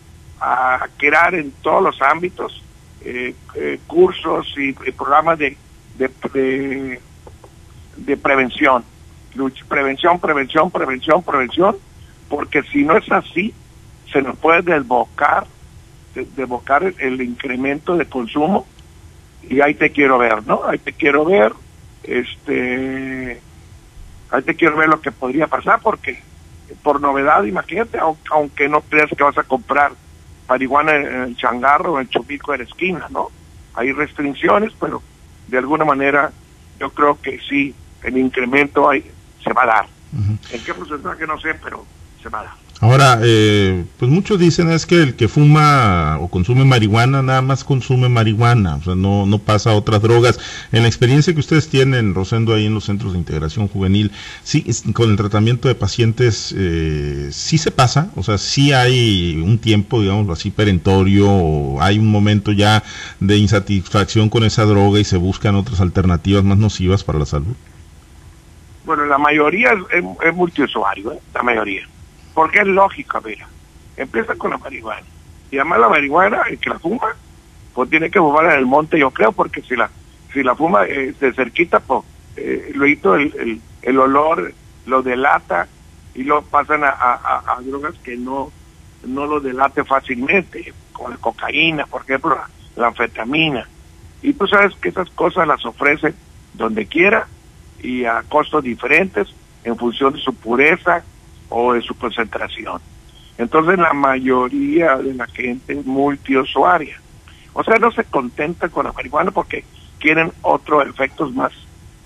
a 0.40 0.86
crear 0.96 1.34
en 1.34 1.52
todos 1.62 1.82
los 1.82 2.02
ámbitos 2.02 2.62
eh, 3.02 3.34
eh, 3.54 3.78
cursos 3.86 4.52
y, 4.56 4.72
programas 4.72 5.38
de, 5.38 5.56
de, 5.96 7.00
de, 7.96 8.16
prevención. 8.16 8.84
prevención, 9.68 10.18
prevención, 10.18 10.70
prevención, 10.70 11.22
prevención, 11.22 11.76
porque 12.28 12.62
si 12.64 12.84
no 12.84 12.96
es 12.96 13.10
así, 13.10 13.54
se 14.12 14.22
nos 14.22 14.36
puede 14.38 14.62
desbocar, 14.62 15.46
desbocar 16.14 16.94
el, 16.98 17.20
incremento 17.20 17.96
de 17.96 18.06
consumo 18.06 18.66
y 19.48 19.60
ahí 19.60 19.74
te 19.74 19.90
quiero 19.90 20.18
ver, 20.18 20.46
¿no? 20.46 20.62
Ahí 20.64 20.78
te 20.78 20.92
quiero 20.92 21.24
ver, 21.24 21.52
este, 22.02 23.40
ahí 24.30 24.42
te 24.42 24.54
quiero 24.54 24.76
ver 24.76 24.88
lo 24.88 25.00
que 25.00 25.12
podría 25.12 25.46
pasar 25.46 25.80
porque 25.82 26.22
por 26.82 27.00
novedad, 27.00 27.44
imagínate, 27.44 27.98
aunque 28.30 28.68
no 28.68 28.80
creas 28.80 29.10
que 29.16 29.22
vas 29.22 29.38
a 29.38 29.44
comprar 29.44 29.92
marihuana 30.48 30.96
en 30.96 31.22
el 31.22 31.36
changarro 31.36 31.92
o 31.92 31.96
en 31.96 32.06
el 32.06 32.08
chupico 32.08 32.52
de 32.52 32.58
la 32.58 32.64
esquina, 32.64 33.06
¿no? 33.10 33.30
hay 33.76 33.92
restricciones, 33.92 34.72
pero 34.80 35.02
de 35.46 35.58
alguna 35.58 35.84
manera 35.84 36.32
yo 36.80 36.90
creo 36.90 37.20
que 37.20 37.38
sí, 37.48 37.74
el 38.02 38.16
incremento 38.16 38.88
hay, 38.88 39.08
se 39.44 39.52
va 39.52 39.62
a 39.62 39.66
dar. 39.66 39.86
¿En 40.50 40.64
qué 40.64 40.72
porcentaje? 40.72 41.26
No 41.26 41.38
sé, 41.38 41.54
pero 41.62 41.84
Ahora, 42.78 43.20
eh, 43.22 43.86
pues 43.98 44.10
muchos 44.10 44.38
dicen 44.38 44.70
es 44.70 44.84
que 44.84 44.96
el 45.02 45.16
que 45.16 45.28
fuma 45.28 46.18
o 46.20 46.28
consume 46.28 46.66
marihuana 46.66 47.22
nada 47.22 47.40
más 47.40 47.64
consume 47.64 48.10
marihuana, 48.10 48.76
o 48.76 48.82
sea, 48.82 48.94
no, 48.94 49.24
no 49.24 49.38
pasa 49.38 49.70
a 49.70 49.74
otras 49.74 50.02
drogas. 50.02 50.38
En 50.72 50.82
la 50.82 50.88
experiencia 50.88 51.32
que 51.32 51.40
ustedes 51.40 51.70
tienen, 51.70 52.14
Rosendo, 52.14 52.52
ahí 52.52 52.66
en 52.66 52.74
los 52.74 52.84
centros 52.84 53.12
de 53.12 53.18
integración 53.18 53.68
juvenil, 53.68 54.12
sí, 54.42 54.66
con 54.92 55.10
el 55.10 55.16
tratamiento 55.16 55.68
de 55.68 55.74
pacientes, 55.74 56.54
eh, 56.56 57.30
sí 57.32 57.56
se 57.56 57.70
pasa, 57.70 58.10
o 58.14 58.22
sea, 58.22 58.36
sí 58.36 58.74
hay 58.74 59.42
un 59.42 59.56
tiempo, 59.58 60.02
digamos 60.02 60.28
así, 60.28 60.50
perentorio, 60.50 61.30
o 61.30 61.80
hay 61.80 61.98
un 61.98 62.10
momento 62.10 62.52
ya 62.52 62.82
de 63.20 63.38
insatisfacción 63.38 64.28
con 64.28 64.44
esa 64.44 64.66
droga 64.66 65.00
y 65.00 65.04
se 65.04 65.16
buscan 65.16 65.54
otras 65.54 65.80
alternativas 65.80 66.44
más 66.44 66.58
nocivas 66.58 67.04
para 67.04 67.18
la 67.18 67.26
salud. 67.26 67.56
Bueno, 68.84 69.06
la 69.06 69.16
mayoría 69.16 69.70
es, 69.90 70.04
es 70.22 70.34
multiusuario, 70.34 71.12
¿eh? 71.12 71.18
la 71.34 71.42
mayoría 71.42 71.88
porque 72.36 72.58
es 72.58 72.66
lógico, 72.66 73.18
mira. 73.24 73.48
Empieza 73.96 74.34
con 74.34 74.50
la 74.50 74.58
marihuana. 74.58 75.06
Y 75.50 75.56
además 75.56 75.80
la 75.80 75.88
marihuana, 75.88 76.42
el 76.50 76.58
que 76.58 76.68
la 76.68 76.78
fuma, 76.78 77.16
pues 77.72 77.88
tiene 77.88 78.10
que 78.10 78.18
fumar 78.18 78.44
en 78.44 78.58
el 78.58 78.66
monte, 78.66 78.98
yo 78.98 79.10
creo, 79.10 79.32
porque 79.32 79.62
si 79.62 79.74
la 79.74 79.90
si 80.34 80.42
la 80.42 80.54
fuma 80.54 80.84
eh, 80.84 81.14
de 81.18 81.32
cerquita, 81.32 81.80
pues 81.80 82.04
eh, 82.36 82.72
luego 82.74 83.14
el, 83.14 83.34
el, 83.38 83.60
el, 83.80 83.98
olor 83.98 84.52
lo 84.84 85.02
delata 85.02 85.66
y 86.14 86.24
lo 86.24 86.42
pasan 86.42 86.84
a, 86.84 86.90
a, 86.90 87.58
drogas 87.62 87.94
que 88.04 88.18
no, 88.18 88.52
no 89.06 89.24
lo 89.24 89.40
delate 89.40 89.82
fácilmente, 89.84 90.74
como 90.92 91.08
la 91.08 91.16
cocaína, 91.16 91.86
por 91.86 92.02
ejemplo, 92.02 92.34
la, 92.34 92.50
la 92.76 92.88
anfetamina. 92.88 93.66
Y 94.20 94.34
tú 94.34 94.46
sabes 94.46 94.74
que 94.76 94.90
esas 94.90 95.08
cosas 95.08 95.48
las 95.48 95.64
ofrecen 95.64 96.14
donde 96.52 96.84
quiera 96.84 97.28
y 97.82 98.04
a 98.04 98.22
costos 98.28 98.62
diferentes 98.62 99.26
en 99.64 99.78
función 99.78 100.12
de 100.12 100.20
su 100.20 100.34
pureza, 100.34 101.02
o 101.48 101.72
de 101.72 101.82
su 101.82 101.94
concentración. 101.94 102.80
Entonces 103.38 103.78
la 103.78 103.92
mayoría 103.92 104.96
de 104.96 105.14
la 105.14 105.26
gente 105.26 105.74
es 105.74 105.86
multiusuaria. 105.86 106.98
O 107.52 107.62
sea, 107.64 107.76
no 107.76 107.90
se 107.92 108.04
contenta 108.04 108.68
con 108.68 108.86
la 108.86 108.92
marihuana 108.92 109.30
porque 109.30 109.64
quieren 109.98 110.32
otros 110.42 110.86
efectos 110.88 111.34
más 111.34 111.52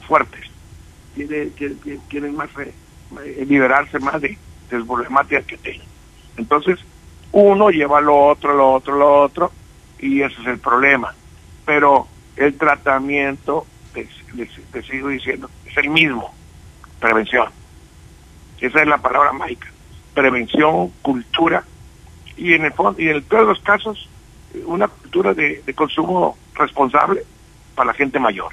fuertes. 0.06 0.46
Quieren, 1.14 1.52
quieren, 2.08 2.36
más 2.36 2.48
eh, 2.58 3.44
liberarse 3.48 3.98
más 3.98 4.20
de, 4.20 4.38
de 4.70 4.78
las 4.78 4.86
problemáticas 4.86 5.44
que 5.44 5.56
tienen. 5.56 5.86
Entonces, 6.36 6.78
uno 7.32 7.70
lleva 7.70 8.00
lo 8.00 8.16
otro, 8.16 8.54
lo 8.54 8.72
otro, 8.72 8.96
lo 8.96 9.22
otro, 9.22 9.52
y 9.98 10.22
ese 10.22 10.40
es 10.40 10.46
el 10.46 10.58
problema. 10.58 11.14
Pero 11.64 12.06
el 12.36 12.56
tratamiento, 12.56 13.66
te 13.92 14.82
sigo 14.82 15.08
diciendo, 15.08 15.50
es 15.66 15.76
el 15.76 15.90
mismo, 15.90 16.32
prevención. 17.00 17.48
Esa 18.60 18.80
es 18.80 18.86
la 18.86 18.98
palabra 18.98 19.32
mágica. 19.32 19.68
Prevención, 20.14 20.90
cultura 21.02 21.64
y 22.36 22.54
en 22.54 22.64
el 22.64 22.72
fondo, 22.72 23.00
y 23.00 23.08
en 23.08 23.22
todos 23.24 23.46
los 23.46 23.60
casos, 23.60 24.08
una 24.66 24.88
cultura 24.88 25.34
de, 25.34 25.62
consumo 25.74 26.36
responsable 26.54 27.24
para 27.74 27.88
la 27.88 27.94
gente 27.94 28.18
mayor. 28.18 28.52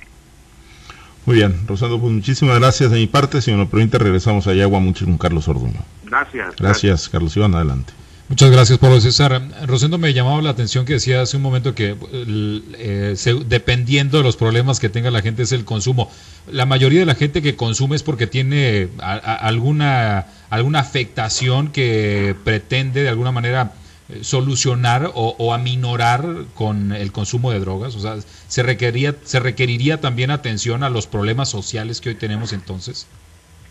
Muy 1.26 1.38
bien, 1.38 1.68
Rosando, 1.68 2.00
pues 2.00 2.14
muchísimas 2.14 2.60
gracias 2.60 2.92
de 2.92 3.00
mi 3.00 3.08
parte. 3.08 3.42
Si 3.42 3.52
me 3.52 3.58
lo 3.58 3.68
permite, 3.68 3.98
regresamos 3.98 4.48
a 4.48 4.52
Agua 4.52 4.80
mucho 4.80 5.06
con 5.06 5.18
Carlos 5.18 5.48
Orduño. 5.48 5.82
Gracias. 6.06 6.56
Gracias, 6.56 7.10
Carlos 7.10 7.36
Iván, 7.36 7.56
adelante. 7.56 7.94
Muchas 8.30 8.52
gracias, 8.52 8.78
Pablo 8.78 9.00
César. 9.00 9.42
Rosendo, 9.66 9.98
me 9.98 10.14
llamaba 10.14 10.42
la 10.42 10.50
atención 10.50 10.86
que 10.86 10.94
decía 10.94 11.22
hace 11.22 11.38
un 11.38 11.44
momento 11.44 11.74
que 11.74 11.96
eh, 12.14 13.16
dependiendo 13.46 14.18
de 14.18 14.24
los 14.24 14.36
problemas 14.36 14.82
que 14.82 14.90
tenga 14.90 15.12
la 15.12 15.22
gente 15.22 15.44
es 15.44 15.54
el 15.54 15.64
consumo. 15.64 16.12
La 16.52 16.66
mayoría 16.66 17.00
de 17.00 17.06
la 17.06 17.16
gente 17.16 17.42
que 17.42 17.56
consume 17.56 17.96
es 17.96 18.04
porque 18.04 18.28
tiene 18.28 18.90
alguna, 19.00 20.26
alguna 20.50 20.80
afectación 20.80 21.70
que 21.70 22.36
pretende 22.44 23.04
de 23.04 23.10
alguna 23.10 23.32
manera 23.32 23.72
eh, 24.10 24.20
solucionar 24.24 25.10
o, 25.14 25.54
aminorar 25.54 26.26
con 26.54 26.92
el 26.92 27.14
consumo 27.14 27.52
de 27.52 27.62
drogas. 27.62 27.96
O 27.96 28.00
sea, 28.00 28.18
¿se 28.50 28.62
requeriría, 28.62 29.16
¿se 29.24 29.40
requeriría 29.40 30.02
también 30.02 30.32
atención 30.32 30.84
a 30.84 30.90
los 30.90 31.08
problemas 31.08 31.48
sociales 31.48 32.02
que 32.02 32.10
hoy 32.10 32.16
tenemos 32.16 32.52
entonces? 32.52 33.08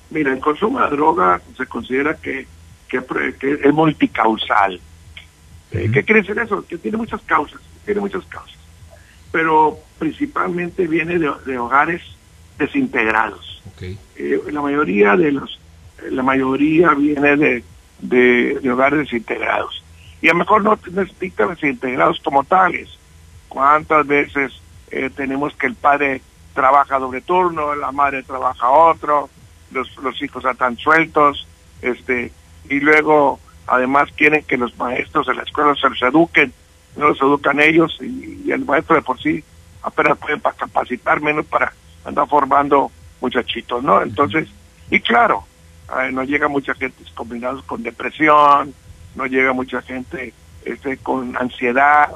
Mira, 0.08 0.32
el 0.32 0.40
consumo 0.40 0.80
de 0.80 0.88
droga 0.88 1.42
se 1.58 1.66
considera 1.66 2.16
que 2.16 2.46
que, 2.88 3.02
es 3.40 3.72
multicausal. 3.72 4.80
Eh, 5.72 5.90
¿Qué 5.92 6.04
quiere 6.04 6.22
decir 6.22 6.38
eso? 6.38 6.64
Que 6.66 6.78
tiene 6.78 6.96
muchas 6.96 7.20
causas, 7.22 7.60
tiene 7.84 8.00
muchas 8.00 8.24
causas. 8.26 8.56
Pero 9.32 9.78
principalmente 9.98 10.86
viene 10.86 11.18
de, 11.18 11.58
hogares 11.58 12.02
desintegrados. 12.58 13.62
Eh, 13.80 14.40
la 14.50 14.60
mayoría 14.62 15.16
de 15.16 15.32
los, 15.32 15.58
la 16.10 16.22
mayoría 16.22 16.94
viene 16.94 17.36
de, 17.36 17.64
de, 18.00 18.70
hogares 18.70 19.00
desintegrados. 19.00 19.82
Y 20.22 20.28
a 20.28 20.32
lo 20.32 20.38
mejor 20.38 20.62
no 20.62 20.78
necesitan 20.90 21.50
desintegrados 21.50 22.20
como 22.20 22.44
tales. 22.44 22.88
¿Cuántas 23.48 24.06
veces 24.06 24.52
eh, 24.90 25.10
tenemos 25.14 25.54
que 25.56 25.66
el 25.66 25.74
padre 25.74 26.22
trabaja 26.54 26.98
doble 26.98 27.20
turno, 27.20 27.74
la 27.74 27.92
madre 27.92 28.22
trabaja 28.22 28.70
otro, 28.70 29.28
los, 29.70 29.94
los 29.98 30.20
hijos 30.22 30.44
están 30.44 30.76
sueltos, 30.78 31.46
este, 31.82 32.32
y 32.68 32.80
luego 32.80 33.40
además 33.66 34.08
quieren 34.16 34.44
que 34.44 34.56
los 34.56 34.76
maestros 34.78 35.26
de 35.26 35.34
la 35.34 35.42
escuela 35.42 35.74
se 35.74 35.88
los 35.88 36.02
eduquen, 36.02 36.52
no 36.96 37.08
los 37.08 37.20
educan 37.20 37.60
ellos 37.60 37.98
y, 38.00 38.50
el 38.50 38.64
maestro 38.64 38.96
de 38.96 39.02
por 39.02 39.20
sí 39.20 39.42
apenas 39.82 40.18
pueden 40.18 40.40
capacitar 40.40 41.20
menos 41.20 41.46
para 41.46 41.72
andar 42.04 42.28
formando 42.28 42.90
muchachitos, 43.20 43.82
¿no? 43.82 44.02
Entonces, 44.02 44.48
y 44.90 45.00
claro, 45.00 45.44
no 46.12 46.22
llega 46.24 46.48
mucha 46.48 46.74
gente 46.74 47.04
combinados 47.14 47.62
con 47.64 47.82
depresión, 47.82 48.74
no 49.14 49.26
llega 49.26 49.52
mucha 49.52 49.82
gente 49.82 50.32
este 50.64 50.96
con 50.98 51.36
ansiedad, 51.36 52.10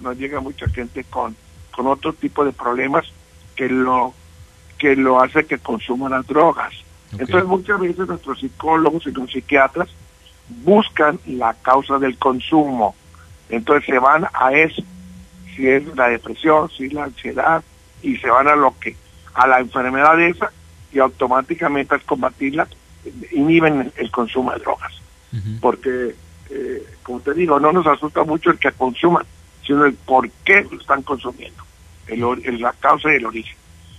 no 0.00 0.12
llega 0.12 0.40
mucha 0.40 0.68
gente 0.68 1.04
con 1.04 1.36
con 1.76 1.86
otro 1.86 2.14
tipo 2.14 2.44
de 2.44 2.52
problemas 2.52 3.04
que 3.54 3.68
lo 3.68 4.14
que 4.78 4.96
lo 4.96 5.22
hace 5.22 5.46
que 5.46 5.58
consuman 5.58 6.12
las 6.12 6.26
drogas. 6.26 6.72
Entonces 7.18 7.44
muchas 7.44 7.80
veces 7.80 8.06
nuestros 8.06 8.40
psicólogos 8.40 9.06
y 9.06 9.10
los 9.12 9.30
psiquiatras 9.30 9.88
buscan 10.64 11.18
la 11.26 11.54
causa 11.54 11.98
del 11.98 12.18
consumo. 12.18 12.94
Entonces 13.48 13.86
se 13.86 13.98
van 13.98 14.26
a 14.32 14.52
eso, 14.52 14.82
si 15.54 15.68
es 15.68 15.86
la 15.94 16.08
depresión, 16.08 16.70
si 16.70 16.86
es 16.86 16.92
la 16.92 17.04
ansiedad, 17.04 17.62
y 18.02 18.16
se 18.16 18.30
van 18.30 18.48
a 18.48 18.56
lo 18.56 18.74
que, 18.78 18.96
a 19.34 19.46
la 19.46 19.60
enfermedad 19.60 20.20
esa, 20.20 20.50
y 20.92 20.98
automáticamente 20.98 21.94
al 21.94 22.02
combatirla, 22.02 22.66
inhiben 23.32 23.92
el 23.96 24.10
consumo 24.10 24.52
de 24.52 24.58
drogas. 24.58 24.92
Porque, 25.60 26.14
eh, 26.50 26.86
como 27.02 27.20
te 27.20 27.34
digo, 27.34 27.60
no 27.60 27.70
nos 27.70 27.86
asusta 27.86 28.24
mucho 28.24 28.50
el 28.50 28.58
que 28.58 28.72
consuman, 28.72 29.24
sino 29.66 29.84
el 29.84 29.94
por 29.94 30.30
qué 30.44 30.66
lo 30.70 30.80
están 30.80 31.02
consumiendo, 31.02 31.62
el, 32.06 32.60
la 32.60 32.72
causa 32.72 33.12
y 33.12 33.16
el 33.16 33.26
origen. 33.26 33.56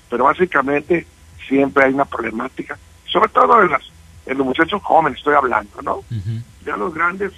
Pero 0.10 0.24
básicamente 0.24 1.06
siempre 1.48 1.86
hay 1.86 1.94
una 1.94 2.06
problemática 2.06 2.78
sobre 3.08 3.30
todo 3.30 3.64
en, 3.64 3.72
las, 3.72 3.82
en 4.26 4.38
los 4.38 4.48
muchachos 4.48 4.82
jóvenes 4.84 5.18
estoy 5.20 5.36
hablando, 5.36 5.82
¿no? 5.82 6.04
Ya 6.66 6.78
los 6.78 6.94
grandes 6.94 7.34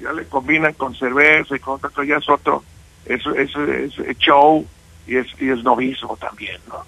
ya 0.00 0.12
le 0.12 0.24
combinan 0.24 0.72
con 0.74 0.94
cerveza 0.94 1.56
y 1.56 1.58
con 1.58 1.74
otra 1.74 1.90
cosa, 1.90 2.06
ya 2.06 2.16
es 2.16 2.28
otro, 2.28 2.64
es, 3.06 3.22
es, 3.36 4.18
show 4.18 4.66
y 5.06 5.16
es, 5.16 5.26
y 5.40 5.50
es 5.50 5.62
novismo 5.62 6.16
también, 6.16 6.58
¿no? 6.68 6.84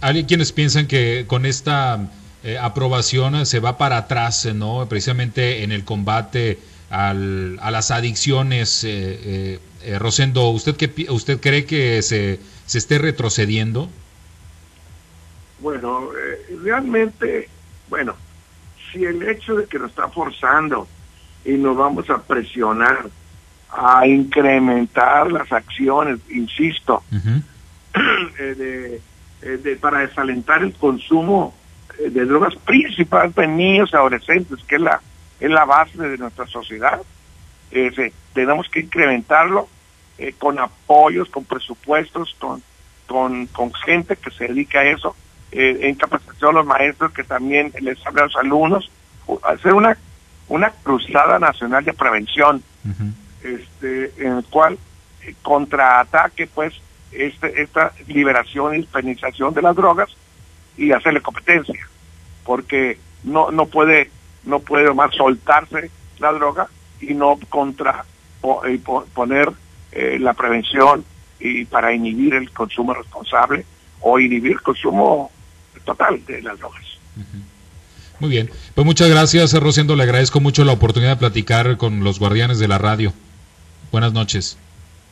Hay 0.00 0.24
quienes 0.24 0.52
piensan 0.52 0.86
que 0.86 1.26
con 1.26 1.44
esta 1.44 2.10
eh, 2.42 2.58
aprobación 2.58 3.44
se 3.44 3.60
va 3.60 3.76
para 3.76 3.98
atrás, 3.98 4.46
¿no? 4.54 4.86
Precisamente 4.88 5.62
en 5.62 5.72
el 5.72 5.84
combate 5.84 6.58
al, 6.90 7.58
a 7.60 7.70
las 7.70 7.90
adicciones. 7.90 8.84
Eh, 8.84 8.88
eh, 8.92 9.58
eh 9.82 9.98
Rosendo, 9.98 10.48
¿usted, 10.50 10.76
qué, 10.76 11.06
¿usted 11.10 11.40
cree 11.40 11.66
que 11.66 12.00
se, 12.02 12.40
se 12.66 12.78
esté 12.78 12.98
retrocediendo? 12.98 13.90
Bueno, 15.60 16.10
eh, 16.12 16.56
realmente, 16.62 17.48
bueno, 17.88 18.14
si 18.90 19.04
el 19.04 19.22
hecho 19.28 19.54
de 19.56 19.66
que 19.66 19.78
nos 19.78 19.90
está 19.90 20.08
forzando 20.08 20.88
y 21.44 21.52
nos 21.52 21.76
vamos 21.76 22.08
a 22.10 22.22
presionar 22.22 23.08
a 23.70 24.06
incrementar 24.06 25.30
las 25.32 25.50
acciones, 25.52 26.20
insisto, 26.30 27.02
eh, 28.38 29.00
eh, 29.42 29.56
de, 29.62 29.76
para 29.76 30.00
desalentar 30.00 30.62
el 30.62 30.74
consumo 30.74 31.54
de 31.98 32.24
drogas 32.24 32.54
principalmente 32.64 33.44
en 33.44 33.56
niños 33.56 33.90
y 33.92 33.96
adolescentes, 33.96 34.58
que 34.66 34.76
es 34.76 34.80
la, 34.80 35.00
es 35.38 35.50
la 35.50 35.64
base 35.64 35.96
de 35.96 36.18
nuestra 36.18 36.46
sociedad. 36.46 37.00
tenemos 38.32 38.68
que 38.68 38.80
incrementarlo 38.80 39.68
con 40.38 40.58
apoyos, 40.58 41.28
con 41.28 41.44
presupuestos, 41.44 42.34
con, 42.38 42.62
con, 43.06 43.46
con 43.48 43.72
gente 43.74 44.16
que 44.16 44.30
se 44.30 44.48
dedica 44.48 44.80
a 44.80 44.84
eso 44.84 45.14
eh, 45.56 45.88
en 45.88 45.94
capacitación 45.94 46.50
a 46.50 46.58
los 46.58 46.66
maestros 46.66 47.12
que 47.12 47.22
también 47.22 47.72
les 47.80 48.04
habla 48.04 48.22
a 48.22 48.24
los 48.26 48.36
alumnos, 48.36 48.90
hacer 49.44 49.72
una, 49.72 49.96
una 50.48 50.70
cruzada 50.70 51.38
nacional 51.38 51.84
de 51.84 51.92
prevención, 51.92 52.60
este, 53.42 54.12
en 54.18 54.38
el 54.38 54.44
cual 54.46 54.76
contraataque 55.42 56.48
pues 56.48 56.74
este, 57.12 57.62
esta 57.62 57.92
liberación 58.08 58.74
y 58.74 58.78
dispensación 58.78 59.54
de 59.54 59.62
las 59.62 59.76
drogas 59.76 60.10
y 60.76 60.90
hacerle 60.90 61.20
competencia, 61.20 61.88
porque 62.44 62.98
no 63.22 63.52
no 63.52 63.66
puede 63.66 64.10
no 64.42 64.58
puede 64.58 64.92
más 64.92 65.14
soltarse 65.14 65.88
la 66.18 66.32
droga 66.32 66.66
y 67.00 67.14
no 67.14 67.38
contra 67.48 68.04
y 68.68 68.78
poner 68.78 69.52
eh, 69.92 70.18
la 70.18 70.34
prevención 70.34 71.04
y 71.38 71.64
para 71.64 71.92
inhibir 71.92 72.34
el 72.34 72.50
consumo 72.50 72.92
responsable 72.92 73.64
o 74.00 74.18
inhibir 74.18 74.60
consumo 74.60 75.30
total 75.84 76.24
de 76.26 76.42
las 76.42 76.58
drogas. 76.58 76.82
Muy 78.20 78.30
bien, 78.30 78.50
pues 78.74 78.84
muchas 78.84 79.08
gracias 79.08 79.52
Rosendo, 79.54 79.96
le 79.96 80.04
agradezco 80.04 80.40
mucho 80.40 80.64
la 80.64 80.72
oportunidad 80.72 81.12
de 81.12 81.16
platicar 81.16 81.76
con 81.76 82.04
los 82.04 82.18
guardianes 82.18 82.58
de 82.58 82.68
la 82.68 82.78
radio. 82.78 83.12
Buenas 83.92 84.12
noches. 84.12 84.56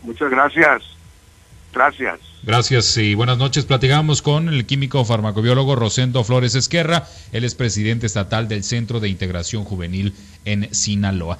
Muchas 0.02 0.30
gracias. 0.30 0.82
Gracias. 1.72 2.18
Gracias 2.42 2.96
y 2.96 3.14
buenas 3.14 3.38
noches. 3.38 3.64
Platicamos 3.64 4.20
con 4.20 4.48
el 4.48 4.66
químico 4.66 5.04
farmacobiólogo 5.04 5.76
Rosendo 5.76 6.24
Flores 6.24 6.54
Esquerra. 6.54 7.06
Él 7.30 7.44
es 7.44 7.54
presidente 7.54 8.06
estatal 8.06 8.48
del 8.48 8.64
Centro 8.64 9.00
de 9.00 9.08
Integración 9.08 9.64
Juvenil 9.64 10.14
en 10.44 10.74
Sinaloa. 10.74 11.38